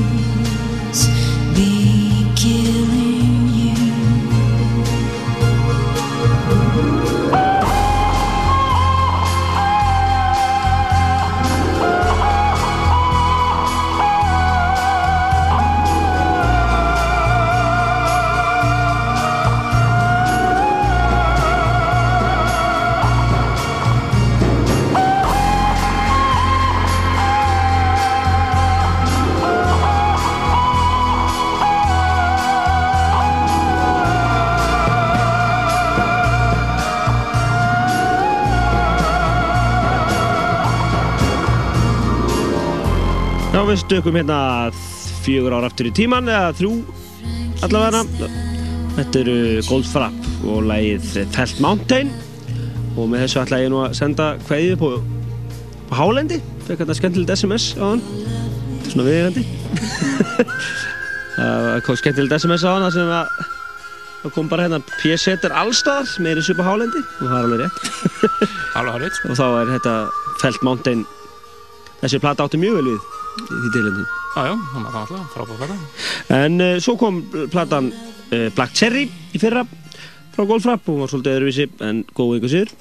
við 43.73 43.81
stökum 43.81 44.17
hérna 44.19 44.69
fjögur 45.23 45.53
ár 45.57 45.65
aftur 45.65 45.87
í 45.89 45.91
tíman 45.95 46.27
eða 46.29 46.51
þrjú 46.59 46.71
allavega. 47.65 48.27
Þetta 48.93 49.21
eru 49.23 49.37
Goldfrapp 49.65 50.27
og 50.45 50.67
lagið 50.69 51.07
Felt 51.33 51.61
Mountain. 51.63 52.11
Og 52.93 53.07
með 53.09 53.23
þessu 53.23 53.39
ætla 53.41 53.63
ég 53.63 53.71
nú 53.73 53.79
að 53.81 53.95
senda 53.97 54.27
kveðið 54.43 54.75
på, 54.83 54.89
på 55.89 55.97
Hálendi. 55.97 56.37
Fekk 56.67 56.83
þetta 56.83 56.97
skemmtilegt 56.99 57.33
SMS 57.33 57.71
á 57.81 57.85
hann 57.87 58.03
svona 58.83 59.05
viðegandi 59.07 59.41
það 61.37 61.79
kom 61.87 61.97
skemmtilegt 61.97 62.35
SMS 62.35 62.65
á 62.67 62.75
hann 62.75 62.85
þar 62.85 62.93
sem 62.93 63.09
að 63.15 63.31
það 64.19 64.35
kom 64.35 64.51
bara 64.51 64.67
hérna 64.67 64.81
P-setter 64.99 65.55
allstaðar 65.63 66.13
með 66.21 66.41
þessu 66.41 66.53
upp 66.53 66.61
á 66.61 66.69
Hálendi. 66.69 67.01
Og 67.01 67.25
það 67.25 67.39
er 67.39 67.47
alveg 67.47 67.63
rétt. 67.63 67.81
Alveg 68.77 68.93
hárið, 68.99 69.17
sko. 69.17 69.33
og 69.33 69.41
þá 69.41 69.47
er 69.49 69.73
þetta 69.79 69.97
Felt 70.43 70.69
Mountain. 70.69 71.03
Þessi 72.03 72.21
plata 72.21 72.45
átti 72.45 72.61
mjög 72.61 72.79
vel 72.83 72.87
við 72.91 73.12
því 73.47 73.73
tilhengi 73.73 74.05
Já, 74.34 74.47
já, 74.49 74.53
hún 74.73 74.85
var 74.88 74.95
alltaf 75.03 75.34
frábæð 75.35 75.60
plata. 75.61 75.76
En 76.34 76.61
uh, 76.61 76.80
svo 76.81 76.95
kom 76.97 77.19
platan 77.53 77.91
uh, 77.93 78.47
Black 78.55 78.73
Cherry 78.73 79.03
í 79.05 79.41
fyrra 79.41 79.61
frá 80.34 80.47
Goldfrapp 80.49 80.89
og 80.89 81.03
var 81.03 81.11
svolítið 81.11 81.35
öðruvísi 81.38 81.68
en 81.85 81.99
góð 82.18 82.39
einhver 82.39 82.53
siður. 82.53 82.72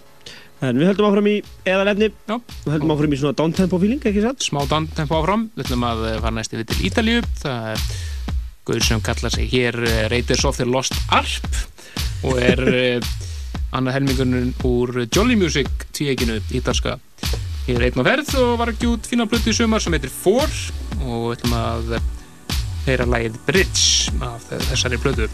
En 0.62 0.78
við 0.78 0.88
höldum 0.88 1.08
áfram 1.10 1.28
í 1.28 1.34
eðalefni, 1.68 2.08
Já. 2.30 2.38
við 2.38 2.72
höldum 2.72 2.94
áfram 2.94 3.12
í 3.12 3.18
svona 3.20 3.36
downtempo 3.36 3.82
feeling, 3.82 4.00
ekki 4.08 4.24
satt? 4.24 4.46
Smá 4.46 4.62
downtempo 4.70 5.18
áfram. 5.18 5.44
Við 5.56 5.66
ætlum 5.66 5.86
að 5.90 6.04
eh, 6.08 6.16
fara 6.22 6.34
næst 6.38 6.56
yfir 6.56 6.68
til 6.70 6.88
Ítalíu. 6.88 7.28
Það 7.42 7.68
er 7.74 7.86
Guður 8.62 8.86
sem 8.86 9.04
kallar 9.04 9.34
sig 9.34 9.52
hér 9.52 9.80
Raiders 10.08 10.46
of 10.48 10.56
the 10.56 10.68
Lost 10.70 10.96
Arp 11.12 11.62
og 12.22 12.38
er 12.38 12.62
annað 13.74 13.96
helmingunum 13.98 14.52
úr 14.68 15.02
Jolly 15.10 15.36
Music 15.36 15.68
tvíeginu 15.92 16.38
ítalska. 16.54 16.96
Hér 17.62 17.78
er 17.78 17.92
einn 17.92 18.02
á 18.02 18.04
ferð 18.08 18.30
og 18.42 18.56
var 18.58 18.72
ekki 18.72 18.88
út 18.90 19.06
fína 19.06 19.22
blötu 19.30 19.52
í 19.52 19.54
sumar 19.54 19.82
sem 19.82 19.94
heitir 19.94 20.10
Four 20.10 20.50
og 21.06 21.28
við 21.28 21.34
ætlum 21.36 21.52
að 21.54 21.92
heyra 22.88 23.06
lagið 23.06 23.36
Bridge 23.46 24.10
af 24.26 24.48
þessari 24.50 24.98
blötu. 24.98 25.28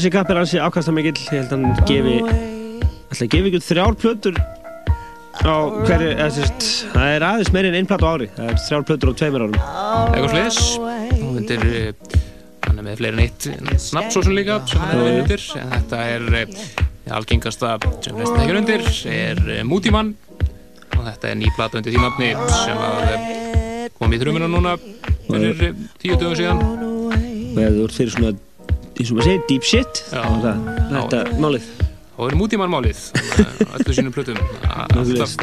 Þessi 0.00 0.12
kapp 0.14 0.30
er 0.32 0.38
ansi 0.40 0.60
ákastamikill, 0.62 1.18
ég 1.26 1.42
held 1.42 1.50
að 1.52 1.64
hann 1.66 1.84
gefi, 1.88 2.14
ætla 3.10 3.26
að 3.26 3.32
gefa 3.34 3.48
ykkur 3.50 3.64
þrjár 3.66 3.96
plötur 4.00 4.38
á 5.44 5.56
hverju, 5.84 6.14
það 6.94 7.04
er 7.04 7.26
aðeins 7.26 7.52
meiri 7.52 7.68
en 7.68 7.76
einn 7.76 7.88
plötu 7.90 8.08
á 8.08 8.12
ári, 8.14 8.28
það 8.32 8.48
er 8.48 8.62
þrjár 8.64 8.86
plötur 8.88 9.12
á 9.12 9.14
tveimur 9.20 9.44
árum. 9.44 9.58
Eitthvað 10.14 10.32
sliðis 10.32 10.62
og 11.20 11.36
undir 11.42 11.66
eh, 11.68 12.16
hann 12.64 12.80
er 12.80 12.86
með 12.86 12.98
fleiri 13.02 13.18
en 13.18 13.22
eitt 13.26 13.48
sem 13.84 14.32
líka 14.32 14.58
sem 14.70 14.84
hann 14.86 15.04
er 15.04 15.20
undir. 15.20 15.46
En 15.60 15.72
þetta 15.76 16.02
er 16.16 16.26
eh, 16.40 16.58
algengasta 17.20 17.76
sem 18.00 18.16
flest 18.16 18.36
þekkir 18.40 18.60
undir 18.62 18.90
er 19.12 19.46
eh, 19.58 19.64
Mútímann 19.68 20.14
og 20.96 21.02
þetta 21.10 21.34
er 21.34 21.40
ný 21.42 21.52
plata 21.56 21.80
undir 21.80 21.92
því 21.92 22.06
nafni 22.06 22.32
sem 22.56 22.84
að 22.88 23.08
eh, 23.10 23.88
kom 24.00 24.16
í 24.16 24.20
þrjumina 24.22 24.48
núna 24.48 24.78
fyrir 25.28 25.74
tíu 26.00 26.16
dögum 26.16 26.38
síðan. 26.40 26.64
Og 27.50 27.58
ef 27.60 27.74
þú 27.74 27.84
ert 27.84 28.00
fyrir 28.00 28.16
svona, 28.16 28.38
eins 29.00 29.10
og 29.12 29.18
maður 29.18 29.30
segir, 29.30 29.44
deep 29.48 29.66
shit, 29.66 30.02
það, 30.10 30.48
þetta 30.90 31.20
er 31.24 31.30
málið. 31.40 31.68
og 32.18 32.24
er 32.26 32.36
Mútímann 32.36 32.72
málið 32.72 33.02
eh, 33.16 33.60
á 33.64 33.74
öllu 33.78 33.96
sínum 33.96 34.14
plötum. 34.14 34.40
Alltaf 35.00 35.36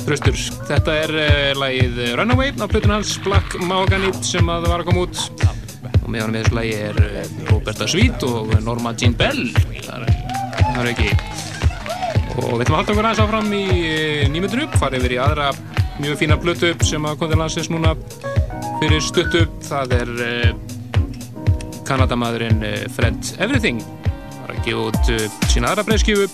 þröstur 0.00 0.38
þetta 0.70 0.94
er 1.04 1.12
lagið 1.60 1.98
Runaway 2.18 2.54
á 2.56 2.66
plötun 2.70 2.94
hans 2.96 3.18
Black 3.24 3.58
Mahogany 3.60 4.08
sem 4.24 4.48
að 4.48 4.70
var 4.70 4.82
að 4.82 4.88
koma 4.88 5.04
út. 5.04 5.20
Og 6.00 6.08
með 6.08 6.24
hann 6.24 6.32
með 6.34 6.46
þessu 6.46 6.56
lagi 6.56 6.72
er 6.86 7.02
uh, 7.04 7.34
Roberta 7.50 7.88
Sweet 7.90 8.24
og 8.28 8.54
Norma 8.64 8.94
Jean 8.96 9.16
Bell. 9.18 9.44
Það 9.84 10.06
er, 10.06 10.16
það 10.70 10.90
ekki. 10.94 11.10
Og 12.40 12.56
við 12.56 12.64
ætlum 12.64 12.78
að 12.78 12.80
halda 12.80 12.94
okkur 12.94 13.10
aðeins 13.10 13.22
áfram 13.26 13.52
í 13.54 13.64
uh, 13.68 14.24
nýmyndinu 14.32 14.70
fara 14.80 15.00
yfir 15.00 15.16
í 15.18 15.20
aðra 15.20 15.52
mjög 16.00 16.16
fína 16.22 16.40
plötu 16.40 16.72
sem 16.88 17.04
að 17.04 17.20
kom 17.20 17.32
til 17.32 17.40
landsins 17.42 17.70
núna. 17.72 17.92
Fyrir 18.80 19.04
stuttu 19.04 19.44
það 19.68 19.96
er 19.98 20.12
Kanadamadurinn 21.90 22.62
uh, 22.62 22.84
Fred 22.94 23.18
Everything. 23.42 23.80
Var 24.44 24.52
að 24.54 24.60
gefa 24.62 24.82
út 24.92 25.08
uh, 25.10 25.24
sína 25.50 25.72
aðra 25.72 25.82
breyðskifu 25.88 26.28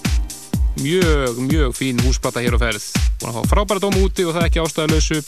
mjög, 0.82 1.38
mjög 1.46 1.76
fín 1.78 2.02
húsplata 2.04 2.42
hér 2.44 2.58
á 2.60 2.60
ferð. 2.60 2.90
Búin 3.22 3.30
að 3.32 3.38
fá 3.38 3.54
frábæra 3.54 3.80
dóm 3.86 3.96
úti 4.02 4.26
og 4.28 4.36
það 4.36 4.50
ekki 4.50 4.60
ástæðalösu 4.60 5.22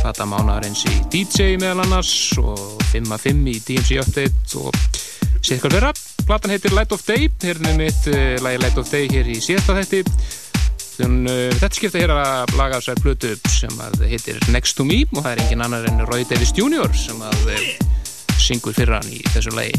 plata 0.00 0.24
mánaðarins 0.24 0.86
í 0.88 0.94
DJ 1.12 1.58
meðal 1.60 1.84
annars 1.84 2.14
og 2.40 2.80
5 2.94 3.12
að 3.12 3.26
5 3.26 3.50
í 3.52 3.56
DMC 3.66 3.98
Update 4.00 4.62
og 4.62 4.78
sér 5.44 5.58
eitthvað 5.58 5.76
fyrra 5.76 5.92
platan 6.24 6.54
heitir 6.54 6.76
Light 6.78 6.96
of 6.96 7.04
Day. 7.04 7.28
Hérna 7.44 7.74
er 7.74 7.80
mitt 7.82 8.08
uh, 8.08 8.38
lagi 8.40 8.62
Light 8.64 8.80
of 8.80 8.88
Day 8.88 9.12
hér 9.12 9.28
í 9.28 9.36
síðasta 9.44 9.76
þetti 9.82 10.04
þetta 11.00 11.68
skipta 11.72 12.00
hér 12.00 12.10
að 12.12 12.50
laga 12.58 12.80
sér 12.84 12.98
plötu 13.00 13.30
sem 13.48 13.72
að 13.80 14.02
heitir 14.08 14.40
Next 14.52 14.76
to 14.76 14.84
Me 14.88 15.02
og 15.14 15.22
það 15.22 15.32
er 15.32 15.44
engin 15.46 15.64
annar 15.64 15.88
en 15.88 16.04
Roy 16.08 16.26
Davis 16.28 16.52
Jr. 16.56 16.92
sem 16.96 17.20
að 17.24 17.48
syngur 18.50 18.74
fyrir 18.74 18.96
hann 18.98 19.12
í 19.14 19.20
þessu 19.30 19.52
lagi 19.54 19.78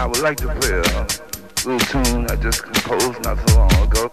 I 0.00 0.06
would 0.06 0.22
like 0.22 0.38
to 0.38 0.46
play 0.46 0.78
a 0.78 1.68
little 1.68 1.78
tune 1.78 2.26
I 2.30 2.36
just 2.36 2.62
composed 2.62 3.22
not 3.22 3.36
so 3.50 3.58
long 3.58 3.70
ago. 3.82 4.10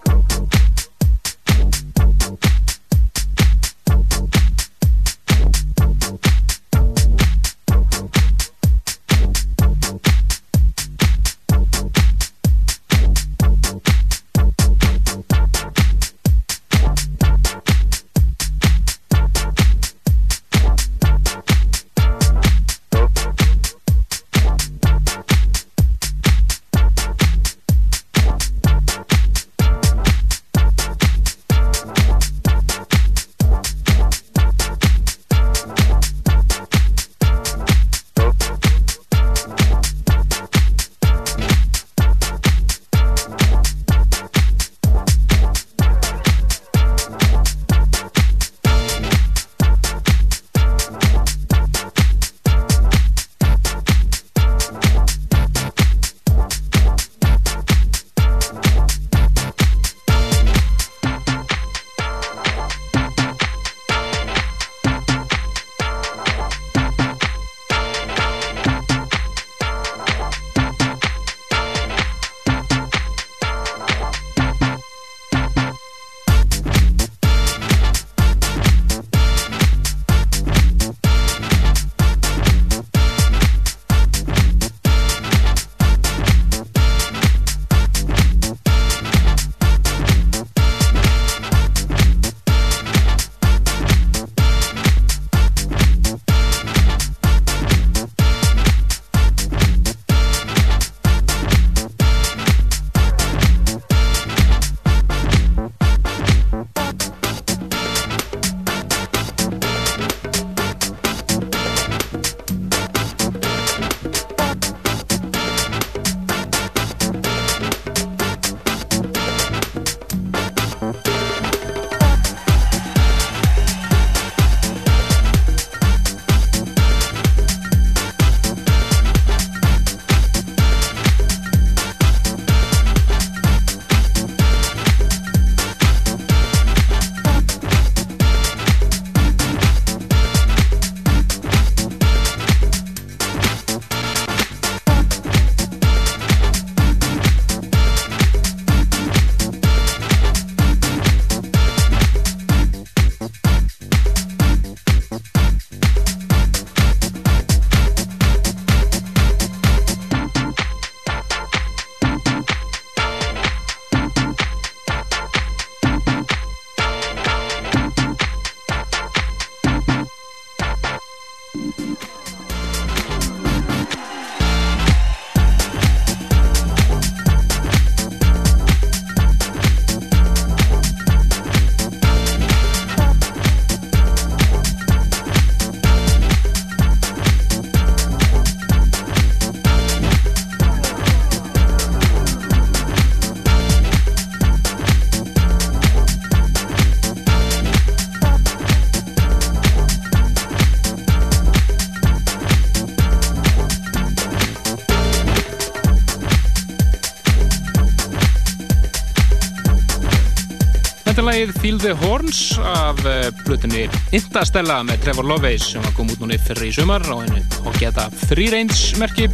Lagið 211.47 211.61
Feel 211.61 211.77
the 211.79 211.93
Horns 212.01 212.39
af 212.59 212.99
blutinni 213.45 213.85
Interstella 214.15 214.81
með 214.83 215.03
Trevor 215.05 215.27
Loveys 215.27 215.63
sem 215.71 215.83
kom 215.95 216.09
út 216.11 216.19
núna 216.19 216.37
fyrir 216.41 216.67
í 216.67 216.73
sumar 216.75 217.03
á 217.07 217.15
hennu 217.15 217.39
og 217.63 217.77
geta 217.79 218.07
free 218.27 218.49
range 218.51 218.97
merki 218.99 219.27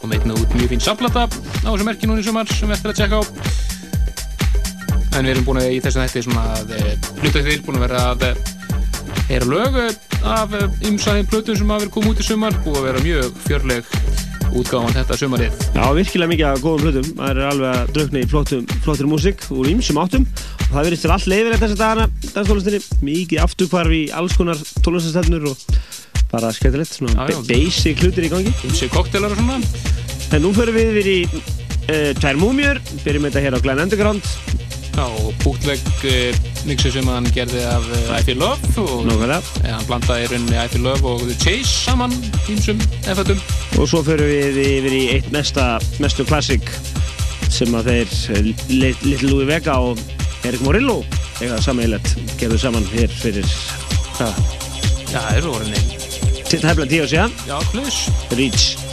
kom 0.00 0.14
einnig 0.14 0.34
út 0.34 0.54
mjög 0.56 0.72
fín 0.72 0.82
samplata 0.82 1.26
á 1.28 1.68
þessu 1.68 1.86
merki 1.86 2.08
núna 2.10 2.22
í 2.22 2.26
sumar 2.26 2.50
sem 2.50 2.66
við 2.70 2.76
eftir 2.78 2.90
að 2.90 2.98
tjekka 3.00 3.20
á 3.20 3.22
en 5.16 5.22
við 5.22 5.32
erum 5.34 5.46
búin 5.46 5.62
að 5.62 5.70
í 5.76 5.80
þessu 5.84 6.02
þætti 6.02 6.24
svona 6.26 6.44
að 6.56 6.74
hluta 7.22 7.44
til 7.46 7.62
búin 7.66 7.78
að 7.78 7.86
vera 7.86 8.02
að 8.10 9.48
lög 9.52 9.80
eh, 9.84 9.92
af 10.26 10.58
ymsaðin 10.86 11.30
plötum 11.30 11.58
sem 11.58 11.70
hafa 11.70 11.84
verið 11.84 11.94
komið 11.98 12.14
út 12.14 12.24
í 12.24 12.30
sumar 12.32 12.58
búið 12.64 12.80
að 12.80 12.88
vera 12.90 13.06
mjög 13.06 13.42
fjörleg 13.46 13.94
útgáðan 14.56 14.94
þetta 14.96 15.20
sumarið 15.20 15.66
Já, 15.76 15.84
virkilega 15.92 16.30
mikið 16.30 16.46
af 16.48 16.60
góðum 16.64 16.86
hlutum. 16.86 17.08
Það 17.18 17.30
er 17.30 17.40
alveg 17.50 17.70
að 17.70 17.90
draugna 17.96 18.20
í 18.22 18.28
flottum, 18.30 18.68
flottir 18.84 19.08
músík 19.10 19.42
úr 19.52 19.68
ýmsum 19.68 19.98
áttum. 20.00 20.24
Það 20.66 20.86
verið 20.88 21.00
til 21.04 21.12
allt 21.14 21.26
leifilegt 21.30 21.62
þessa 21.62 21.78
dagana, 21.80 22.06
danstólustinni. 22.34 22.80
Mikið 23.06 23.42
afturkvarf 23.44 23.92
í 23.96 24.02
alls 24.18 24.34
konar 24.36 24.58
tólustinstefnur 24.84 25.46
og 25.52 25.62
bara 26.32 26.50
skemmtilegt, 26.52 26.92
svona 26.98 27.14
Já, 27.14 27.30
já. 27.32 27.38
ba- 27.38 27.46
basic 27.52 28.02
hlutir 28.02 28.26
í 28.26 28.32
gangi. 28.32 28.52
ymsi 28.66 28.88
koktelar 28.92 29.30
og 29.32 29.38
svona 29.38 29.60
En 30.34 30.42
nú 30.42 30.50
förum 30.52 30.74
við 30.74 30.88
yfir 30.90 31.06
í 31.06 31.18
uh, 31.30 32.10
tvær 32.18 32.36
múmjur, 32.40 32.80
byrjum 33.04 33.28
þetta 33.28 33.42
hér 33.44 33.54
á 33.56 33.60
Glenn 33.62 33.78
Underground. 33.84 34.26
Já, 34.96 35.04
og 35.06 35.30
bútleg 35.44 35.78
uh, 36.08 36.34
mixu 36.66 36.90
sem 36.90 37.06
hann 37.06 37.28
gerði 37.30 37.62
af 37.70 37.84
uh, 37.86 38.16
I 38.18 38.22
Feel 38.26 38.38
Love 38.42 38.82
og 38.82 39.06
eh, 39.06 39.70
hann 39.70 39.86
blandaði 39.86 40.24
í 40.24 40.30
rauninni 40.32 40.56
I 40.58 40.66
Feel 40.72 40.82
Love 40.88 41.04
og 41.14 41.22
The 41.28 41.36
Chase 41.36 41.68
saman 41.86 42.12
ímsum 42.50 42.80
efættum 43.06 43.38
Og 43.78 43.86
svo 43.92 44.00
förum 44.02 44.26
við 44.26 44.56
yfir 44.64 44.96
í 44.96 45.02
eitt 45.14 45.28
mesta, 45.36 45.76
mestu 46.02 46.24
klassik 46.26 46.64
sem 47.52 47.70
að 47.76 47.92
þeir 47.92 48.16
eh, 48.34 48.52
Li- 48.72 48.96
Little 49.04 49.30
Louis 49.30 49.46
Vega 49.52 49.76
og 49.84 50.00
Erik 50.46 50.62
Morillo 50.62 51.00
eiga 51.42 51.58
sammeilett, 51.62 52.12
gerðu 52.40 52.58
saman 52.62 52.86
hér 52.92 53.10
fyrir 53.10 53.46
hvað, 54.16 54.38
Já, 55.10 55.18
það 55.18 55.30
eru 55.40 55.54
orðinni 55.58 55.86
til 56.46 56.60
tæfla 56.62 56.86
tíu 56.86 57.02
og 57.02 57.10
síðan. 57.10 57.32
Já, 57.48 57.56
plus 57.72 58.04
Reach 58.38 58.85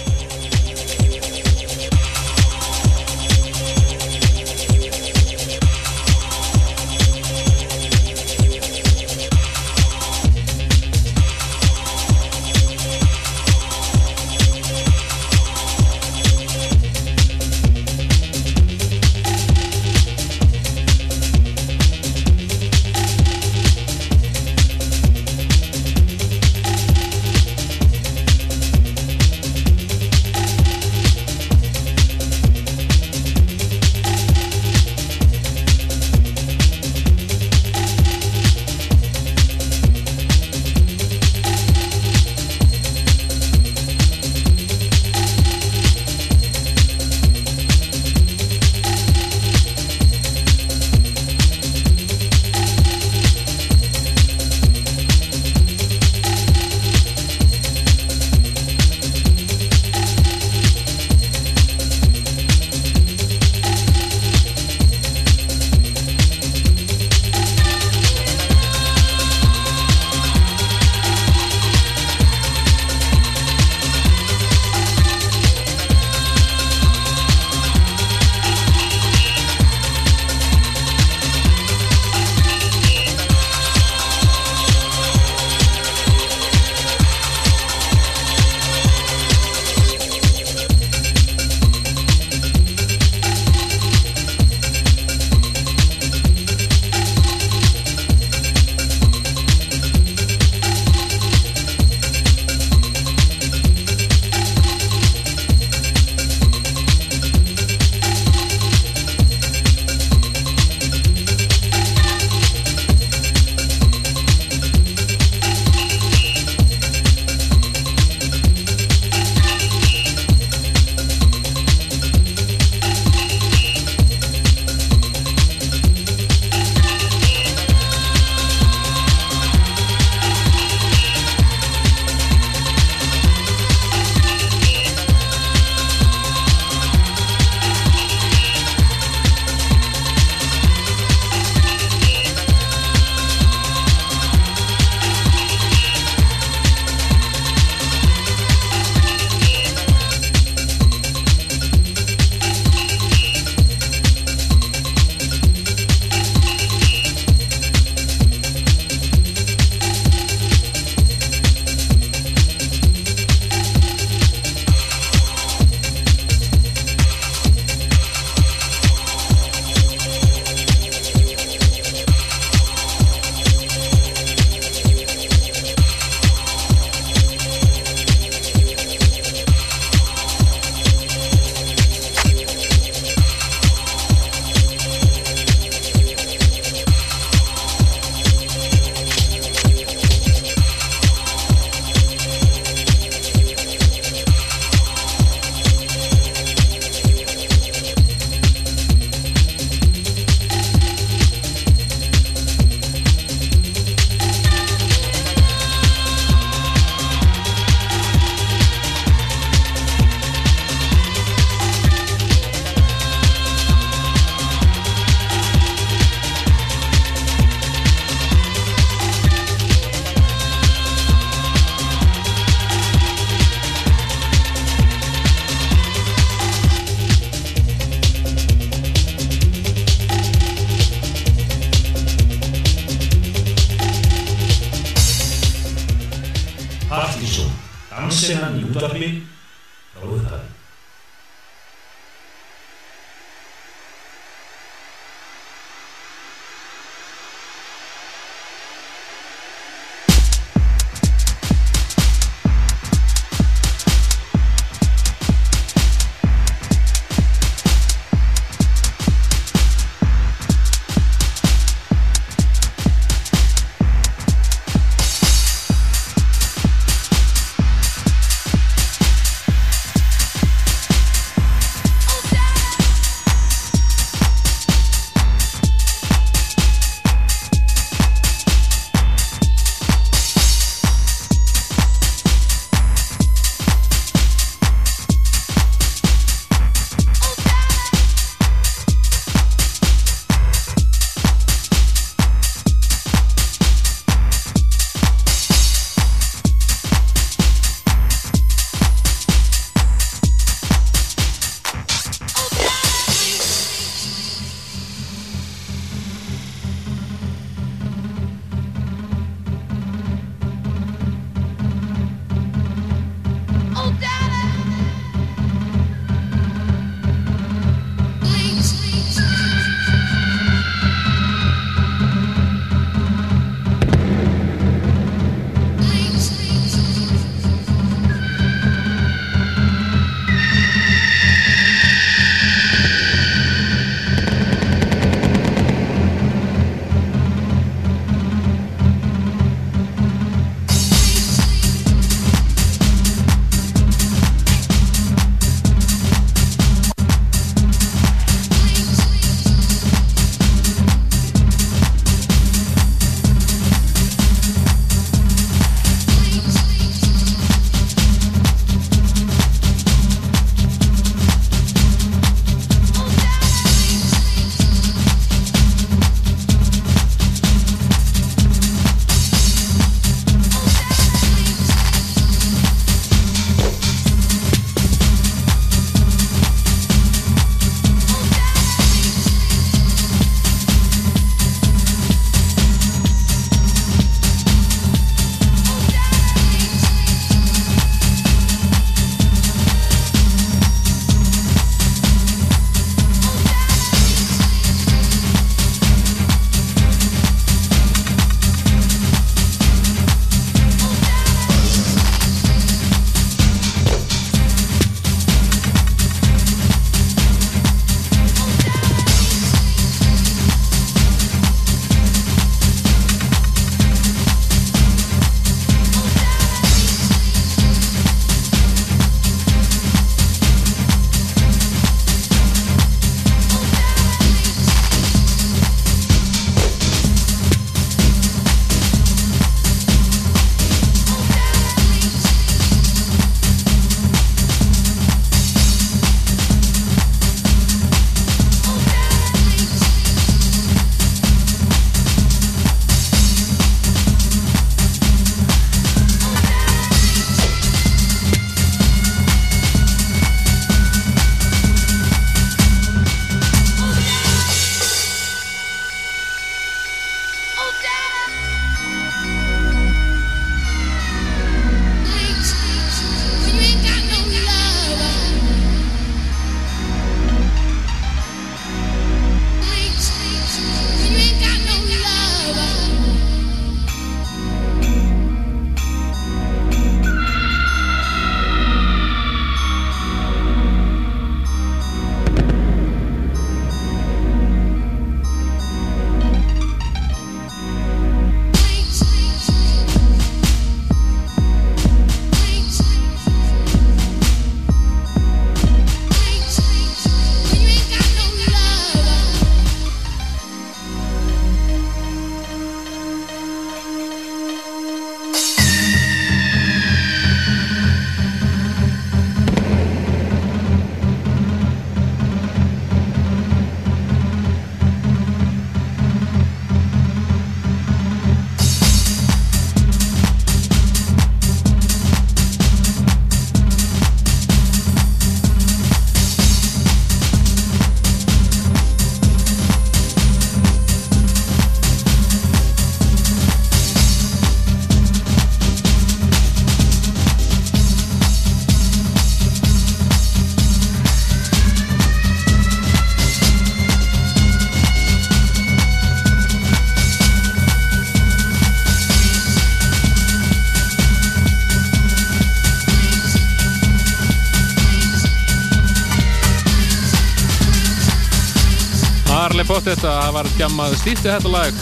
flott 559.68 559.88
þetta, 559.88 560.14
það 560.20 560.36
var 560.38 560.50
gjammað 560.58 560.96
stýtti 561.02 561.30
þetta 561.30 561.52
lag 561.54 561.82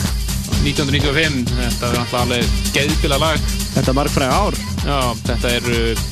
1995, 0.61 1.53
þetta 1.57 1.89
er 1.89 2.17
alveg 2.21 2.57
geðbila 2.75 3.19
lag. 3.21 3.51
Þetta 3.71 3.87
er 3.87 3.97
margfræg 3.97 4.33
ár. 4.35 4.57
Já, 4.83 4.97
þetta 5.25 5.53
er, 5.57 5.69
uh, 5.71 6.03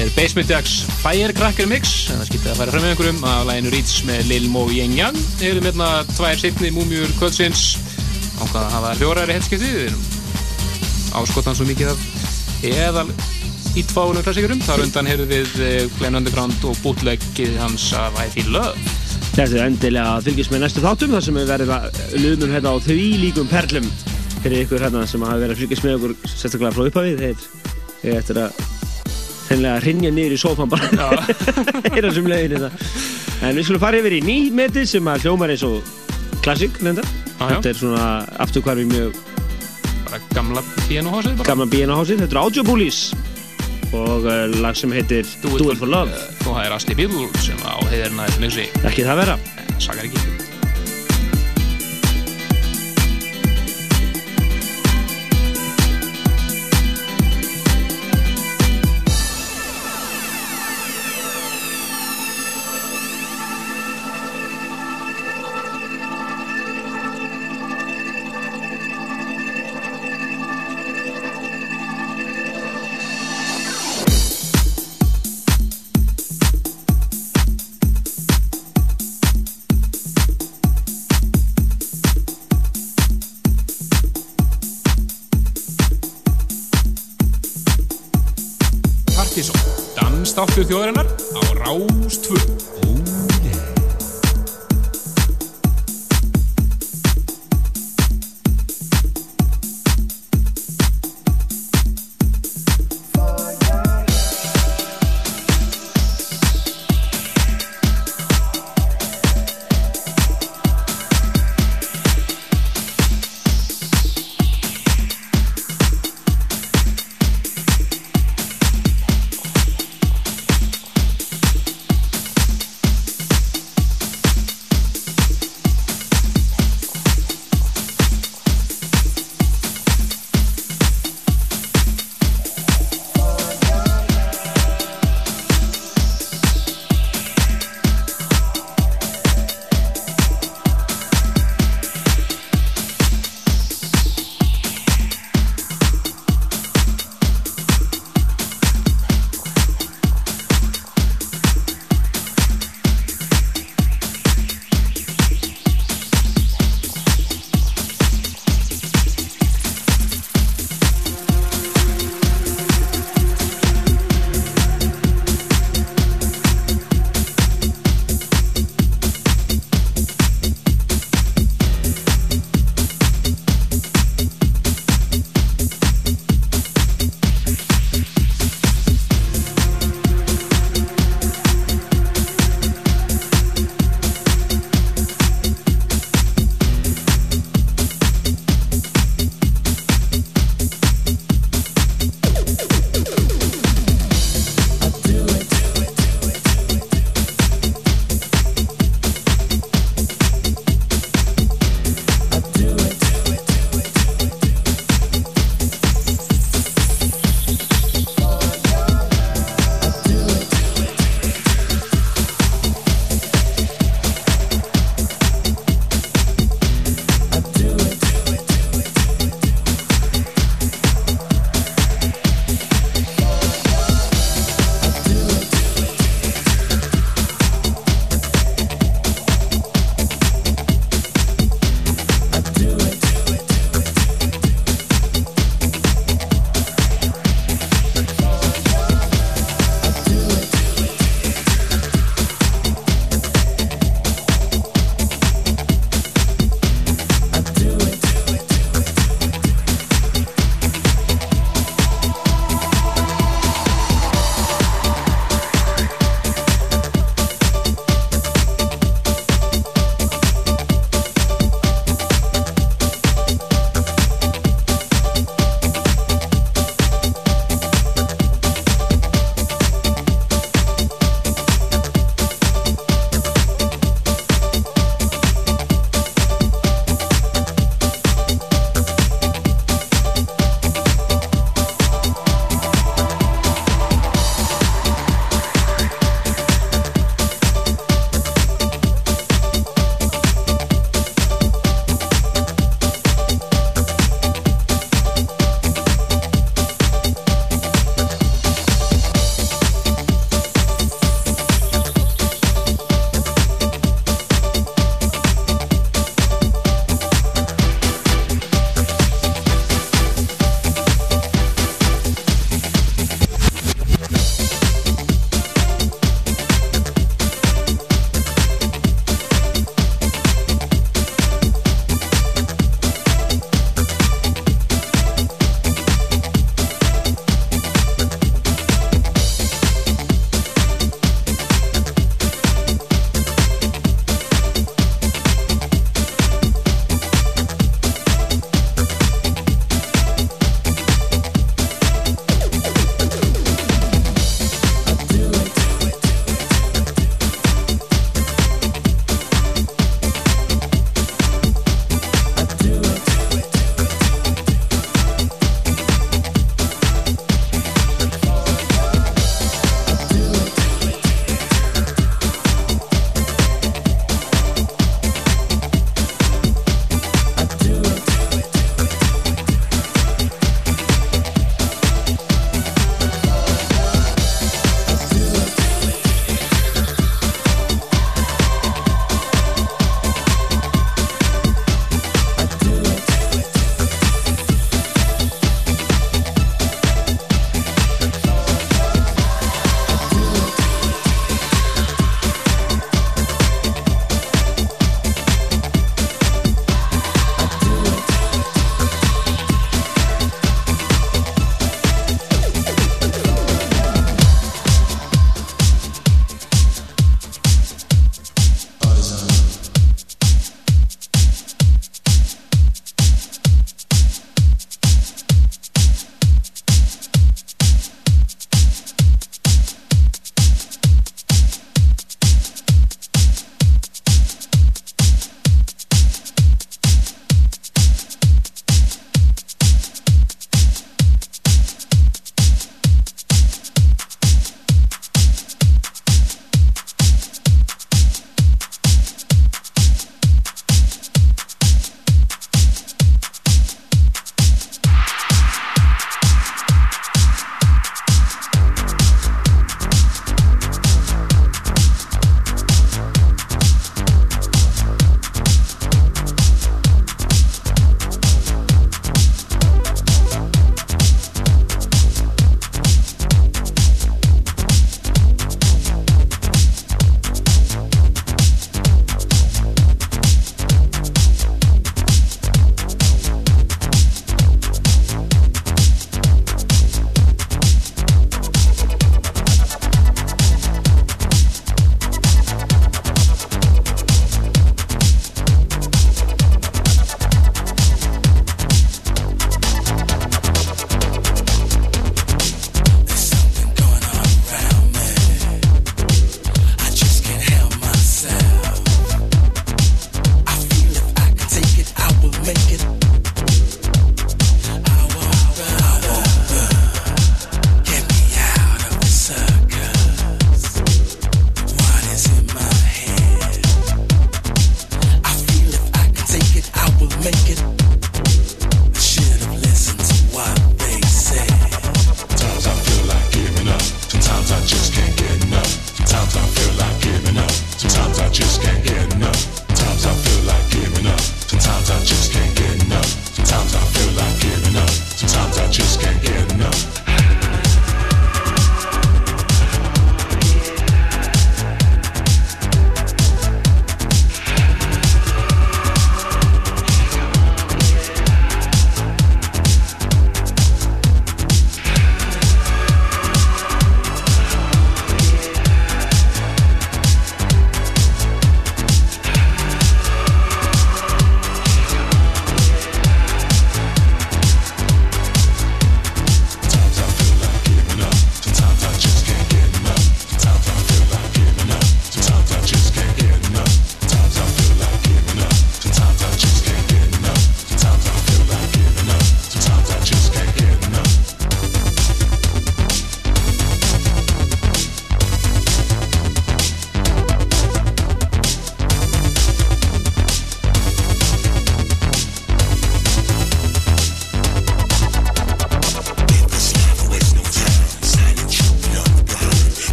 er 0.00 0.12
Basement 0.16 0.52
Jacks 0.52 0.74
Firecracker 1.00 1.70
Mix, 1.70 1.94
en 2.10 2.20
það 2.20 2.30
skiptið 2.32 2.52
að 2.52 2.60
færa 2.60 2.74
fram 2.74 2.84
með 2.84 2.94
einhverjum 2.94 3.26
að 3.32 3.48
læginu 3.50 3.74
Reach 3.76 3.96
með 4.08 4.30
Lil 4.32 4.52
Mo 4.52 4.66
Yang 4.74 5.00
Yang. 5.00 5.24
Við 5.40 5.48
erum 5.52 5.70
hérna 5.70 5.90
tvær 6.12 6.44
seinni 6.44 6.72
múmjur 6.76 7.16
kvöldsins, 7.20 7.66
ákvað 8.42 8.62
að 8.66 8.72
hafa 8.76 8.94
hljóraðri 9.00 9.38
erum 9.40 10.06
áskotan 11.16 11.56
svo 11.56 11.66
mikið 11.68 11.92
af 11.92 12.00
eðal 12.68 13.08
ítfáunum 13.78 14.24
klassikurum. 14.26 14.60
Þar 14.64 14.84
undan 14.86 15.08
heyrðum 15.08 15.30
við 15.32 15.60
eh, 15.64 15.84
Glenn 15.98 16.18
Underground 16.18 16.64
og 16.68 16.78
bootleggið 16.82 17.58
hans 17.62 17.90
af 17.96 18.16
I 18.20 18.28
Feel 18.34 18.50
Love. 18.54 19.07
Þetta 19.38 19.54
er 19.54 19.64
endilega 19.68 20.14
að 20.18 20.24
fylgjast 20.28 20.50
með 20.52 20.62
næstu 20.64 20.82
þáttum 20.82 21.12
þar 21.14 21.22
sem 21.28 21.36
við 21.38 21.50
verðum 21.52 21.74
að 21.76 21.98
lumum 22.24 22.54
hérna 22.56 22.72
á 22.74 22.76
því 22.82 22.96
líkum 23.22 23.50
perlum 23.50 23.86
fyrir 24.42 24.64
ykkur 24.64 24.82
hérna 24.82 25.04
sem 25.10 25.22
hafa 25.22 25.38
verið 25.38 25.54
að 25.54 25.60
fylgjast 25.62 25.86
með 25.86 25.94
okkur 25.98 26.14
sérstaklega 26.32 26.72
frá 26.74 26.88
upphafið 26.90 27.22
þeir 27.22 28.16
eftir 28.18 28.40
að 28.42 28.58
hreinlega 29.48 29.78
rinja 29.86 30.10
niður 30.12 30.34
í 30.34 30.40
sófan 30.42 30.68
bara. 30.72 30.88
Heyra 31.94 32.10
sem 32.16 32.26
leiðin 32.28 32.56
þetta 32.66 33.46
en 33.48 33.54
við 33.60 33.68
skulum 33.68 33.82
fara 33.86 34.00
yfir 34.02 34.18
í 34.18 34.20
nýmetið 34.26 34.90
sem 34.90 35.08
að 35.14 35.24
hljómar 35.28 35.54
eins 35.54 35.64
og 35.68 35.94
Já, 36.48 36.54
já. 36.58 37.54
þetta 37.54 37.70
er 37.70 37.78
svona 37.78 38.04
afturkvarfi 38.42 38.84
mjög 38.90 39.18
Bara 40.08 40.18
gamla 40.34 40.62
pianohásið 40.88 41.34
bara. 41.38 41.46
gaman 41.52 41.70
bíinahásið 41.72 42.22
þetta 42.24 42.34
er 42.34 42.40
Audio 42.42 42.64
Police 42.66 43.14
og 43.96 44.26
uh, 44.28 44.60
lag 44.60 44.76
sem 44.76 44.92
heitir 44.92 45.24
Do 45.42 45.54
It 45.56 45.80
For 45.80 45.88
Love 45.88 46.12
og 46.44 46.50
það 46.50 46.62
er 46.66 46.76
Asli 46.76 46.98
Bíbl 46.98 47.30
sem 47.44 47.60
á 47.64 47.76
heiðirna 47.88 48.28
þessu 48.28 48.44
mixi 48.44 48.68
ekki 48.84 49.08
það 49.08 49.24
vera 49.24 49.40
sakar 49.78 50.06
ekki 50.08 50.47
þjóðarinnar 90.68 91.08
á 91.32 91.40
Rás 91.56 92.57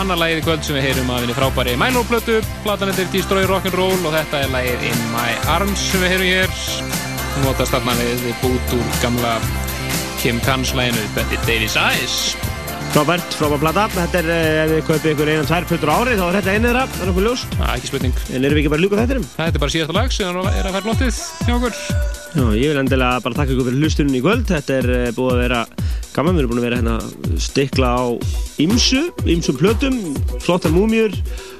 annar 0.00 0.18
lagið 0.20 0.40
í 0.40 0.44
kvöld 0.46 0.64
sem 0.66 0.76
við 0.76 0.86
heyrum 0.88 1.12
af 1.14 1.22
henni 1.22 1.36
frábæri 1.36 1.76
Mænóplötu, 1.80 2.40
platan 2.64 2.90
þetta 2.90 3.04
er 3.04 3.12
Destroy 3.14 3.46
Rock'n'Roll 3.48 4.08
og 4.08 4.16
þetta 4.16 4.42
er 4.42 4.52
lagið 4.52 4.84
In 4.90 5.04
My 5.12 5.30
Arms 5.54 5.84
sem 5.90 6.02
við 6.04 6.12
heyrum 6.14 6.32
hér. 6.32 6.58
Hún 7.36 7.46
notast 7.46 7.74
þarna 7.74 7.94
við 8.00 8.26
bút 8.42 8.74
úr 8.76 8.90
gamla 9.02 9.36
Kim 10.20 10.42
Kans 10.44 10.74
laginu 10.76 11.06
Betty 11.16 11.38
Davis 11.46 11.78
Eyes. 11.80 12.18
Frábært, 12.96 13.34
frábært 13.36 13.60
plata. 13.60 13.86
Þetta 13.92 14.20
er, 14.22 14.28
eh, 14.32 14.64
ef 14.64 14.70
við 14.70 14.84
kaupið 14.88 15.10
ykkur 15.12 15.30
einan 15.32 15.48
tvær 15.48 15.66
plötur 15.68 15.92
á 15.92 15.96
ári, 16.00 16.16
þá 16.16 16.24
er 16.26 16.36
þetta 16.38 16.52
einið 16.54 16.68
þeirra, 16.70 16.84
það 16.92 17.02
er 17.02 17.10
okkur 17.12 17.26
ljóst. 17.26 17.56
Það 17.56 17.66
er 17.66 17.76
ekki 17.76 17.90
spurning. 17.90 18.14
En 18.30 18.44
erum 18.44 18.56
við 18.56 18.62
ekki 18.62 18.72
bara 18.72 18.80
að 18.80 18.84
ljúka 18.86 19.00
þettinum? 19.02 19.26
Þetta 19.36 19.56
er 19.56 19.64
bara 19.64 19.74
síðasta 19.74 19.96
lag 19.96 20.12
sem 20.12 20.28
er 20.28 20.66
að 20.66 20.76
færa 20.76 20.88
lottið 20.90 21.18
hjá 21.46 21.54
okkur. 21.56 21.74
Já, 22.36 22.44
ég 22.56 22.68
vil 22.72 22.80
endilega 22.80 23.22
bara 23.22 23.34
þakka 23.36 23.52
ykkur 23.52 23.68
fyrir 23.68 23.82
hlustunum 23.82 24.16
í 24.16 24.22
kvöld. 24.24 24.46
Þetta 24.48 24.72
er 24.80 24.90
eh, 24.96 25.12
búið 25.16 25.34
að 25.34 25.42
vera 25.44 25.60
gaman, 26.16 26.36
við 26.36 26.42
erum 26.44 26.52
búin 26.54 26.60
að 26.62 26.66
vera 26.66 26.78
hérna 26.80 27.40
stikla 27.42 27.90
á 27.92 28.04
ymsu, 28.64 29.02
ymsum 29.28 29.58
plötum, 29.60 29.98
flottar 30.44 30.72
múmjur 30.74 31.12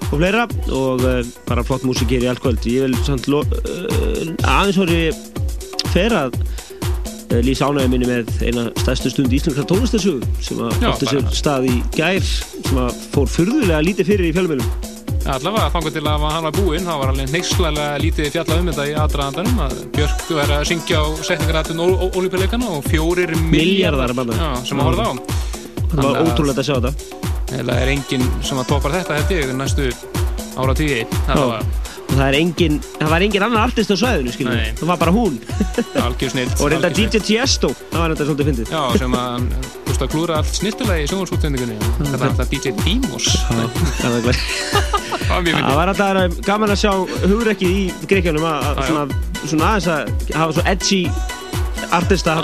og 0.08 0.14
fleira 0.16 0.46
og 0.72 1.04
uh, 1.04 1.20
bara 1.48 1.64
flott 1.66 1.84
músik 1.86 2.14
hér 2.14 2.24
í 2.24 2.30
allt 2.32 2.40
kvöld. 2.44 2.64
Ég 2.70 2.86
vil 2.88 2.96
samt 3.06 3.28
uh, 3.28 3.44
aðeins 4.48 4.80
horfi 4.80 5.02
fer 5.92 6.14
að 6.16 6.36
uh, 6.40 7.40
lýsa 7.44 7.68
ánægja 7.68 7.92
minni 7.92 8.08
með 8.08 8.32
eina 8.48 8.68
stærstu 8.80 9.12
stund 9.12 9.36
íslenskra 9.36 9.66
tónlistarsögu 9.68 10.24
sem 10.40 10.64
að 10.64 10.76
bara- 10.82 11.12
sér 11.12 11.30
stað 11.36 11.68
í 11.70 11.78
gær 11.96 12.24
sem 12.26 12.80
að 12.86 13.00
fór 13.14 13.28
furðulega 13.38 13.84
lítið 13.84 14.12
fyrir 14.14 14.30
í 14.30 14.36
fjölmjölum. 14.36 14.94
Allavega, 15.26 15.70
þangar 15.74 15.92
til 15.96 16.02
að 16.06 16.24
hann 16.30 16.44
var 16.46 16.54
búinn, 16.54 16.84
það 16.86 16.98
var 17.00 17.10
alveg 17.12 17.30
neykslega 17.34 17.86
lítið 18.02 18.28
fjalla 18.34 18.58
um 18.60 18.68
þetta 18.70 18.84
í 18.86 18.92
aðdraðandanum 19.02 19.62
að 19.64 19.72
Björk 19.96 20.20
er 20.44 20.52
að 20.56 20.64
syngja 20.70 21.00
á 21.02 21.06
setningarættun 21.26 21.82
ólípileikana 22.14 22.68
og 22.76 22.86
fjórir 22.86 23.32
já, 24.38 24.50
sem 24.68 24.78
að 24.82 24.86
horfa 24.90 25.08
á. 25.10 25.12
Það 25.90 26.04
var 26.06 26.20
ótrúlega 26.22 26.62
að 26.62 26.68
sjá 26.68 26.76
þetta. 26.78 26.92
Eða 27.60 27.78
er 27.82 27.92
enginn 27.94 28.28
sem 28.42 28.58
að 28.62 28.70
toppar 28.70 28.94
þetta 29.00 29.18
held 29.18 29.34
ég 29.36 29.52
næstu 29.58 29.90
ára 30.56 30.74
tíði. 30.78 31.02
Það 32.16 32.22
engin, 32.38 32.76
það 33.00 33.10
var 33.10 33.24
engin 33.26 33.42
annar 33.48 33.66
artist 33.66 33.90
á 33.90 33.96
svæðinu. 33.98 34.30
Það 34.78 34.88
var 34.92 35.00
bara 35.02 35.12
hún. 35.14 35.40
Og 36.62 36.70
reynda 36.72 36.88
DJ 36.94 37.18
Tiesto, 37.26 37.72
það 37.90 37.98
var 38.04 38.12
reynda 38.14 38.28
svolítið 38.30 38.50
fyndið. 38.52 38.72
Sem 39.96 40.04
að, 40.04 40.10
klúra 40.12 40.34
allt 40.42 40.52
snirtilega 40.52 41.00
í 41.00 41.06
sjónvarsútsendingunni. 41.08 41.76
Þetta 41.96 42.18
er 42.18 42.24
alltaf 42.26 42.50
DJ 42.52 42.72
Dimos. 42.82 43.28
Það 43.48 44.16
var 44.26 44.40
var 45.56 45.78
var 45.78 45.92
alltaf 45.94 46.36
gaman 46.44 46.74
að 46.74 46.82
sjá 46.82 46.92
hugrekkið 47.24 47.78
í 47.78 47.86
Greikjanum 48.10 48.44
að 48.50 48.82
svona, 48.90 49.06
aðeins 49.70 49.88
að 49.94 50.36
hafa 50.36 50.58
svo 50.58 50.66
edgy 50.74 51.00
artista 51.96 52.36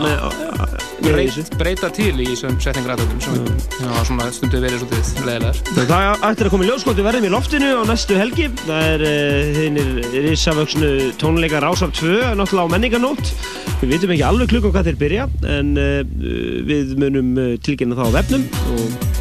Breyt, 1.03 1.55
breyta 1.59 1.89
til 1.93 2.13
í 2.23 2.27
þessum 2.29 2.59
setningarættun 2.63 3.23
sem 3.23 3.39
já, 3.83 3.89
svona 4.07 4.29
stundu 4.35 4.61
verið 4.63 4.85
svolítið 4.85 5.27
leðilegar. 5.27 5.59
Það 5.91 6.25
ættir 6.29 6.49
að 6.49 6.53
koma 6.55 6.67
í 6.67 6.69
ljóskot 6.69 6.99
við 6.99 7.09
verðum 7.09 7.27
í 7.27 7.33
loftinu 7.33 7.71
á 7.75 7.83
næstu 7.89 8.19
helgi. 8.19 8.47
Það 8.63 8.87
er 8.93 9.05
uh, 9.09 9.59
hinnir 9.59 9.91
risavöksnu 10.29 10.93
tónleika 11.21 11.63
Rásar 11.65 11.91
2 11.99 12.33
náttúrulega 12.39 12.71
á 12.71 12.75
menninganót 12.77 13.33
við 13.83 13.97
vitum 13.97 14.15
ekki 14.15 14.27
alveg 14.29 14.53
klukkan 14.53 14.75
hvað 14.77 14.91
þeir 14.91 15.01
byrja 15.03 15.27
en 15.57 15.75
uh, 15.75 16.01
við 16.71 16.95
munum 17.03 17.35
uh, 17.35 17.53
tilkynna 17.67 17.99
það 17.99 18.15
á 18.15 18.17
vefnum 18.21 18.49
og 18.77 19.21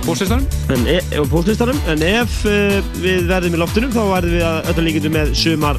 Póstlistanum? 0.00 0.46
En, 0.72 0.86
e 0.88 1.24
póstlistanum. 1.28 1.76
En 1.92 2.00
ef 2.02 2.40
við 3.04 3.28
verðum 3.28 3.54
í 3.54 3.60
loftinu 3.60 3.90
þá 3.92 4.00
verðum 4.16 4.38
við 4.38 4.46
að 4.48 4.70
öllu 4.72 4.86
líkindum 4.86 5.14
með 5.14 5.34
sumar 5.38 5.78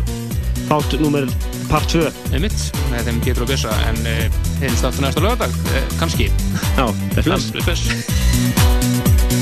þátt 0.69 1.01
númer 1.01 1.25
part 1.71 1.87
2 1.93 2.09
Einmitt, 2.35 2.65
með 2.91 3.07
þeim 3.07 3.21
getur 3.23 3.45
og 3.45 3.51
bjössa 3.53 3.75
en 3.87 4.01
uh, 4.03 4.41
heimst 4.59 4.87
aftur 4.87 5.07
næsta 5.07 5.23
lögadag, 5.23 5.55
uh, 5.71 5.79
kannski. 6.01 6.27
Já, 6.75 6.89
bless. 7.23 7.51
Bless, 7.63 9.40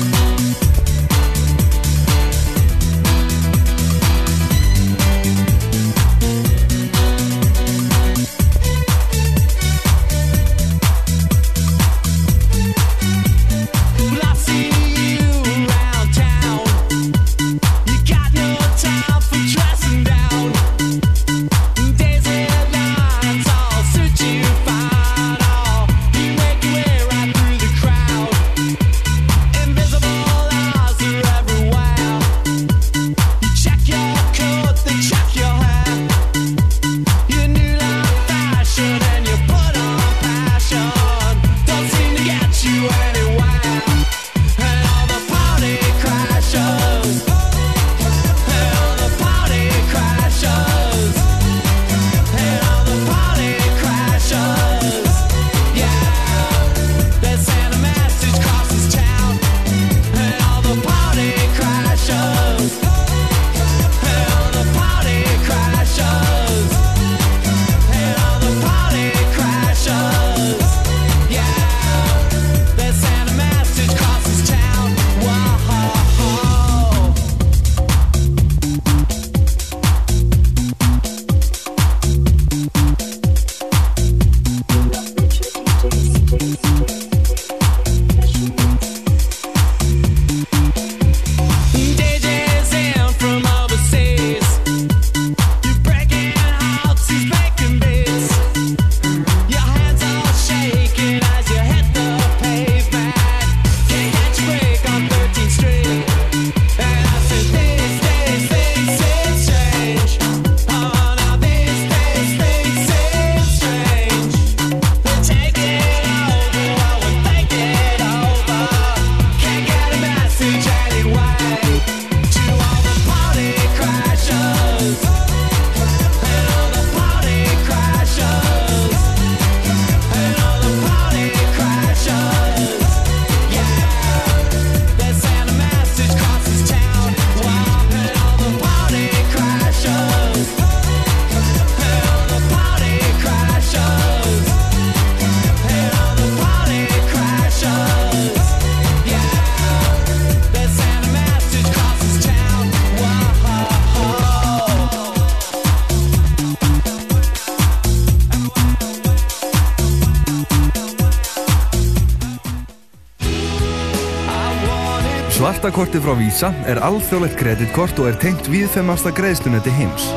Svartakortið 165.80 166.02
frá 166.04 166.12
Visa 166.18 166.48
er 166.68 166.78
alþjóðlegt 166.84 167.38
kreditkort 167.40 168.00
og 168.02 168.10
er 168.10 168.16
tengt 168.20 168.50
viðfemmasta 168.52 169.14
greiðslunetti 169.16 169.72
heims. 169.72 170.10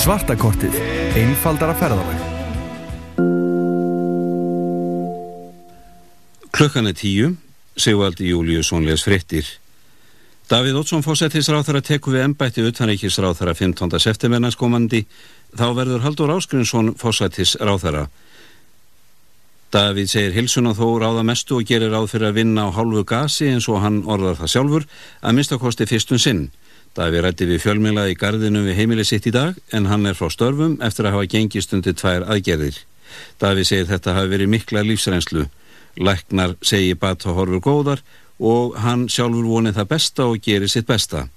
Svartakortið. 0.00 0.78
Einfaldara 1.20 1.74
ferðalag. 1.76 2.22
Klukkan 6.56 6.88
er 6.88 6.96
tíu, 6.96 7.34
Sigvaldi 7.76 8.30
Júliusson 8.32 8.88
les 8.88 9.04
fréttir 9.04 9.44
Davíð 10.48 10.80
Ótsson 10.80 11.04
fósettisráþara 11.04 11.84
tekur 11.84 12.16
við 12.16 12.30
embætti 12.30 12.64
utanríkisráþara 12.64 13.52
15. 13.52 14.00
september 14.00 14.40
næstkomandi 14.40 15.04
þá 15.52 15.66
verður 15.76 16.08
Haldur 16.08 16.32
Áskrinsson 16.38 16.94
fósettisráþara. 16.96 18.06
Davíð 19.72 20.10
segir 20.12 20.34
hilsuna 20.36 20.74
þó 20.76 20.98
ráða 21.00 21.22
mestu 21.24 21.56
og 21.56 21.64
gerir 21.64 21.94
ráð 21.94 22.10
fyrir 22.12 22.28
að 22.28 22.40
vinna 22.42 22.66
á 22.68 22.76
hálfu 22.76 23.06
gasi 23.08 23.46
eins 23.48 23.70
og 23.72 23.80
hann 23.80 24.02
orðar 24.04 24.36
það 24.42 24.50
sjálfur 24.52 24.84
að 25.24 25.36
minnstakosti 25.38 25.86
fyrstun 25.88 26.20
sinn. 26.20 26.42
Davíð 26.92 27.24
rætti 27.24 27.48
við 27.48 27.62
fjölmila 27.64 28.04
í 28.12 28.16
gardinu 28.20 28.66
við 28.66 28.76
heimili 28.82 29.06
sitt 29.08 29.30
í 29.30 29.32
dag 29.32 29.56
en 29.72 29.88
hann 29.88 30.04
er 30.04 30.18
frá 30.18 30.28
störfum 30.28 30.76
eftir 30.84 31.08
að 31.08 31.16
hafa 31.16 31.30
gengist 31.32 31.72
undir 31.72 31.96
tvær 31.96 32.26
aðgerðir. 32.28 32.82
Davíð 33.40 33.70
segir 33.70 33.88
þetta 33.88 34.18
hafi 34.18 34.32
verið 34.34 34.52
mikla 34.52 34.84
lífsreynslu. 34.84 35.46
Læknar 35.96 36.52
segi 36.60 36.92
bata 36.92 37.32
horfur 37.32 37.64
góðar 37.64 38.04
og 38.44 38.76
hann 38.76 39.08
sjálfur 39.08 39.48
vonið 39.54 39.80
það 39.80 39.92
besta 39.94 40.28
og 40.28 40.44
gerir 40.44 40.68
sitt 40.68 40.84
besta. 40.84 41.30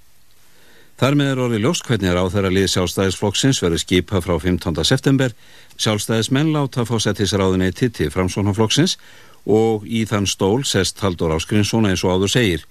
Þar 0.96 1.16
með 1.20 1.30
er 1.30 1.40
orðið 1.44 1.64
ljóst 1.66 1.84
hvernig 1.84 2.08
er 2.08 2.16
á 2.16 2.24
þeirra 2.32 2.50
lið 2.56 2.70
sjálfstæðisflokksins 2.72 3.58
verið 3.60 3.82
skipa 3.82 4.20
frá 4.24 4.38
15. 4.40 4.78
september. 4.88 5.34
Sjálfstæðismenn 5.76 6.54
láta 6.54 6.86
fósettisráðuneyti 6.88 7.90
til 7.98 8.08
framsóknarflokksins 8.14 8.96
og 9.44 9.84
í 9.84 10.06
þann 10.08 10.24
stól 10.24 10.64
sest 10.64 11.04
Haldur 11.04 11.36
Áskrinsson 11.36 11.90
eins 11.90 12.00
og 12.00 12.16
áður 12.16 12.32
segir. 12.38 12.64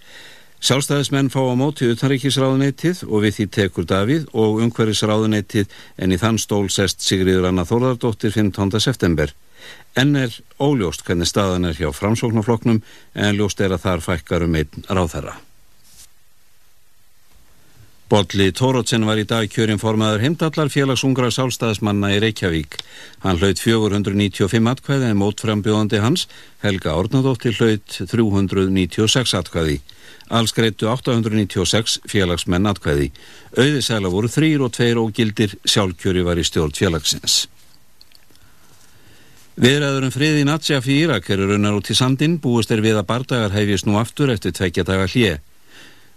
Sjálfstæðismenn 0.58 1.30
fá 1.30 1.38
á 1.46 1.54
móti 1.54 1.92
utanríkisráðuneytið 1.94 3.06
og 3.06 3.26
við 3.28 3.38
því 3.38 3.50
tekur 3.60 3.86
Davíð 3.94 4.28
og 4.34 4.62
umhverfisráðuneytið 4.66 5.70
en 6.02 6.16
í 6.16 6.18
þann 6.18 6.42
stól 6.42 6.66
sest 6.74 7.06
Sigriður 7.06 7.52
Anna 7.52 7.70
Þórðardóttir 7.70 8.34
15. 8.34 8.80
september. 8.82 9.36
En 9.94 10.18
er 10.18 10.34
óljóst 10.58 11.06
hvernig 11.06 11.30
staðan 11.30 11.70
er 11.70 11.78
hjá 11.78 11.92
framsóknarflokknum 11.94 12.82
en 13.14 13.36
ljóst 13.38 13.62
er 13.62 13.78
að 13.78 13.86
þar 13.86 14.10
fækkar 14.10 14.50
um 14.50 14.58
einn 14.58 14.90
ráðherra. 14.90 15.38
Bolli 18.06 18.52
Tórótsen 18.54 19.02
var 19.02 19.18
í 19.18 19.24
dag 19.26 19.48
kjörin 19.50 19.80
formaður 19.82 20.22
heimdallar 20.22 20.70
félagsungra 20.70 21.32
sálstæðismanna 21.34 22.12
í 22.14 22.20
Reykjavík. 22.22 22.76
Hann 23.24 23.40
hlaut 23.42 23.58
495 23.58 24.70
atkvæði 24.70 25.08
en 25.10 25.18
mótframbjóðandi 25.18 26.02
hans, 26.04 26.28
Helga 26.62 26.94
Ornadóttir, 27.00 27.58
hlaut 27.58 27.96
396 28.12 29.34
atkvæði. 29.40 29.80
Alls 30.30 30.54
greitu 30.54 30.92
896 30.92 31.98
félagsmenn 32.06 32.70
atkvæði. 32.70 33.10
Auðisæla 33.58 34.14
voru 34.14 34.30
þrýr 34.30 34.68
og 34.68 34.78
tveir 34.78 35.02
ógildir 35.02 35.58
sjálfkjöri 35.66 36.28
var 36.30 36.38
í 36.38 36.46
stjórn 36.46 36.78
félagsins. 36.78 37.48
Viðræður 39.58 40.12
um 40.12 40.14
friði 40.14 40.46
Natsjaf 40.46 40.86
í 40.86 41.02
Írak 41.08 41.34
eru 41.34 41.50
raunar 41.50 41.82
út 41.82 41.90
í 41.90 41.98
sandin, 41.98 42.38
búist 42.38 42.70
er 42.70 42.86
við 42.86 43.02
að 43.02 43.10
bardagar 43.10 43.58
hefjist 43.58 43.90
nú 43.90 43.98
aftur 43.98 44.30
eftir 44.30 44.54
tvekja 44.54 44.86
daga 44.86 45.10
hlje. 45.10 45.40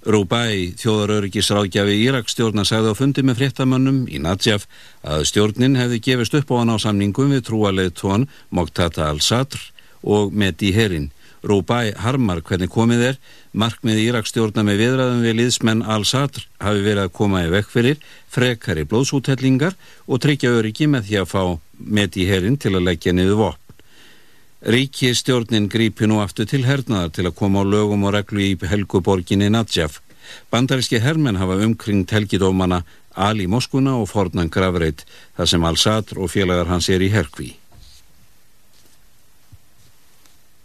Rúbæ, 0.08 0.72
þjóðaröryggisráðgjafi 0.80 1.96
Írakstjórna 2.06 2.62
sagði 2.64 2.94
á 2.96 2.96
fundi 2.96 3.20
með 3.28 3.42
fréttamönnum 3.42 3.98
í 4.08 4.16
Natsjaf 4.24 4.64
að 5.04 5.26
stjórnin 5.28 5.76
hefði 5.76 5.98
gefist 6.06 6.36
upp 6.38 6.48
á 6.48 6.64
hann 6.64 6.72
á 6.72 6.80
samningum 6.80 7.34
við 7.34 7.42
trúalið 7.50 7.90
tón 8.00 8.24
Moktata 8.48 9.10
al-Sadr 9.12 9.60
og 10.00 10.32
Medi 10.32 10.72
Herin. 10.72 11.10
Rúbæ 11.44 11.92
harmar 12.00 12.40
hvernig 12.40 12.72
komið 12.72 13.04
er, 13.10 13.20
markmið 13.52 14.00
Írakstjórna 14.06 14.64
með 14.64 14.80
viðræðum 14.86 15.22
við 15.28 15.38
liðsmenn 15.42 15.84
al-Sadr 15.84 16.48
hafi 16.56 16.88
verið 16.88 17.04
að 17.04 17.14
koma 17.20 17.44
í 17.44 17.52
vekk 17.52 17.72
fyrir 17.76 18.00
frekari 18.32 18.88
blóðsúthellingar 18.88 19.76
og 20.08 20.24
tryggja 20.24 20.56
öryggi 20.56 20.88
með 20.88 21.10
því 21.10 21.20
að 21.20 21.32
fá 21.36 21.42
Medi 21.76 22.24
Herin 22.32 22.56
til 22.56 22.78
að 22.78 22.88
leggja 22.88 23.12
niður 23.12 23.42
vopn. 23.44 23.67
Ríki 24.58 25.12
stjórnin 25.14 25.68
grípi 25.70 26.08
nú 26.10 26.18
aftur 26.18 26.48
til 26.50 26.64
hernaðar 26.66 27.12
til 27.14 27.28
að 27.28 27.36
koma 27.38 27.62
á 27.62 27.64
lögum 27.64 28.02
og 28.08 28.14
reglu 28.16 28.42
í 28.42 28.56
helguborginni 28.58 29.46
Nadjaf. 29.54 30.00
Bandaríski 30.50 30.98
hermenn 30.98 31.38
hafa 31.38 31.60
umkringt 31.62 32.10
helgidómana 32.10 32.82
Ali 33.14 33.46
Moskuna 33.46 33.94
og 34.02 34.10
fornan 34.10 34.50
Gravreit 34.50 35.04
þar 35.36 35.46
sem 35.46 35.64
Al-Sadr 35.64 36.18
og 36.18 36.32
félagar 36.34 36.66
hans 36.66 36.88
er 36.90 37.06
í 37.06 37.10
herkví. 37.14 37.54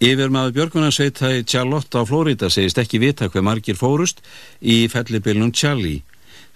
Yfir 0.04 0.34
maður 0.34 0.58
Björgunarsveita 0.58 1.30
í 1.38 1.46
Charlotte 1.46 1.96
á 1.96 2.04
Flórida 2.04 2.50
segist 2.50 2.82
ekki 2.82 3.00
vita 3.00 3.30
hver 3.30 3.46
margir 3.46 3.78
fórust 3.78 4.26
í 4.60 4.90
fellibilnum 4.90 5.54
Charlie. 5.54 6.02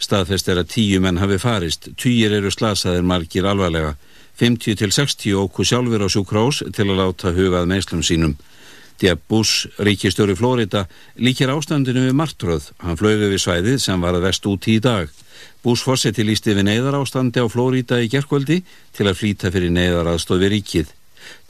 Staðfest 0.01 0.49
er 0.49 0.59
að 0.61 0.73
tíu 0.73 0.99
menn 1.01 1.21
hafi 1.21 1.37
farist, 1.37 1.87
týjir 2.01 2.33
eru 2.33 2.49
slasaðir 2.51 3.05
margir 3.05 3.45
alvarlega. 3.45 3.93
50 4.37 4.77
til 4.77 4.91
60 4.93 5.33
óku 5.33 5.65
sjálfur 5.65 6.05
á 6.05 6.07
sjúkrós 6.13 6.61
til 6.75 6.85
að 6.85 6.99
láta 6.99 7.33
hugað 7.33 7.69
meðslum 7.71 8.03
sínum. 8.05 8.35
Diab 9.01 9.21
Bush, 9.29 9.67
ríkistjóri 9.77 10.33
Flórida, 10.37 10.87
líkir 11.17 11.49
ástandinu 11.53 12.07
við 12.07 12.15
martröð. 12.17 12.71
Hann 12.81 12.97
flögu 12.97 13.29
við 13.29 13.41
svæðið 13.43 13.79
sem 13.81 14.01
var 14.01 14.17
að 14.17 14.25
vest 14.25 14.45
út 14.49 14.67
í 14.69 14.77
dag. 14.81 15.09
Bush 15.61 15.85
fórseti 15.85 16.25
lísti 16.25 16.53
við 16.57 16.69
neyðar 16.69 16.99
ástandi 17.01 17.41
á 17.41 17.45
Flórida 17.49 17.97
í 18.01 18.09
gerkvöldi 18.13 18.63
til 18.97 19.09
að 19.09 19.19
flýta 19.21 19.53
fyrir 19.53 19.73
neyðar 19.73 20.13
aðstóð 20.13 20.45
við 20.45 20.53
ríkið. 20.55 20.93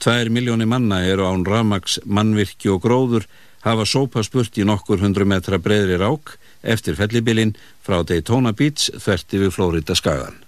Tvær 0.00 0.32
miljóni 0.32 0.68
manna 0.68 1.04
eru 1.04 1.28
án 1.28 1.44
ramags, 1.46 2.00
mannvirki 2.04 2.72
og 2.72 2.82
gróður 2.84 3.28
hafa 3.64 3.84
sópa 3.84 4.24
spurt 4.24 4.58
í 4.58 4.66
nokkur 4.66 5.04
hundru 5.04 5.28
metra 5.28 5.60
breyðri 5.60 6.00
rák 6.00 6.36
eftir 6.62 6.96
fellibilinn 6.98 7.56
frá 7.84 8.02
Daytona 8.02 8.52
Beach 8.52 8.90
þverti 8.96 9.44
við 9.44 9.56
Flórida 9.56 9.96
skagan. 9.96 10.47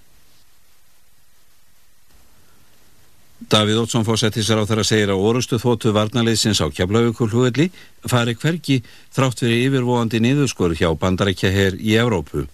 Davíð 3.49 3.81
Ótsson 3.81 4.05
fórsettisar 4.05 4.61
á 4.61 4.69
þeirra 4.69 4.83
segir 4.85 5.09
að 5.09 5.21
orustu 5.25 5.57
þóttu 5.57 5.91
varnaliðsins 5.95 6.61
á 6.61 6.69
kjaflaugukulhugalli 6.69 7.67
fari 8.05 8.35
hverki 8.37 8.81
þrátt 9.13 9.41
fyrir 9.41 9.65
yfirvóandi 9.65 10.21
niðurskur 10.21 10.75
hjá 10.77 10.91
bandarækja 10.93 11.49
her 11.49 11.77
í 11.77 11.97
Evrópu. 11.97 12.45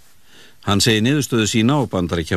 Hann 0.67 0.83
segir 0.83 0.99
niðurstöðu 1.03 1.45
sína 1.47 1.77
og 1.79 1.87
bandarækja 1.91 2.35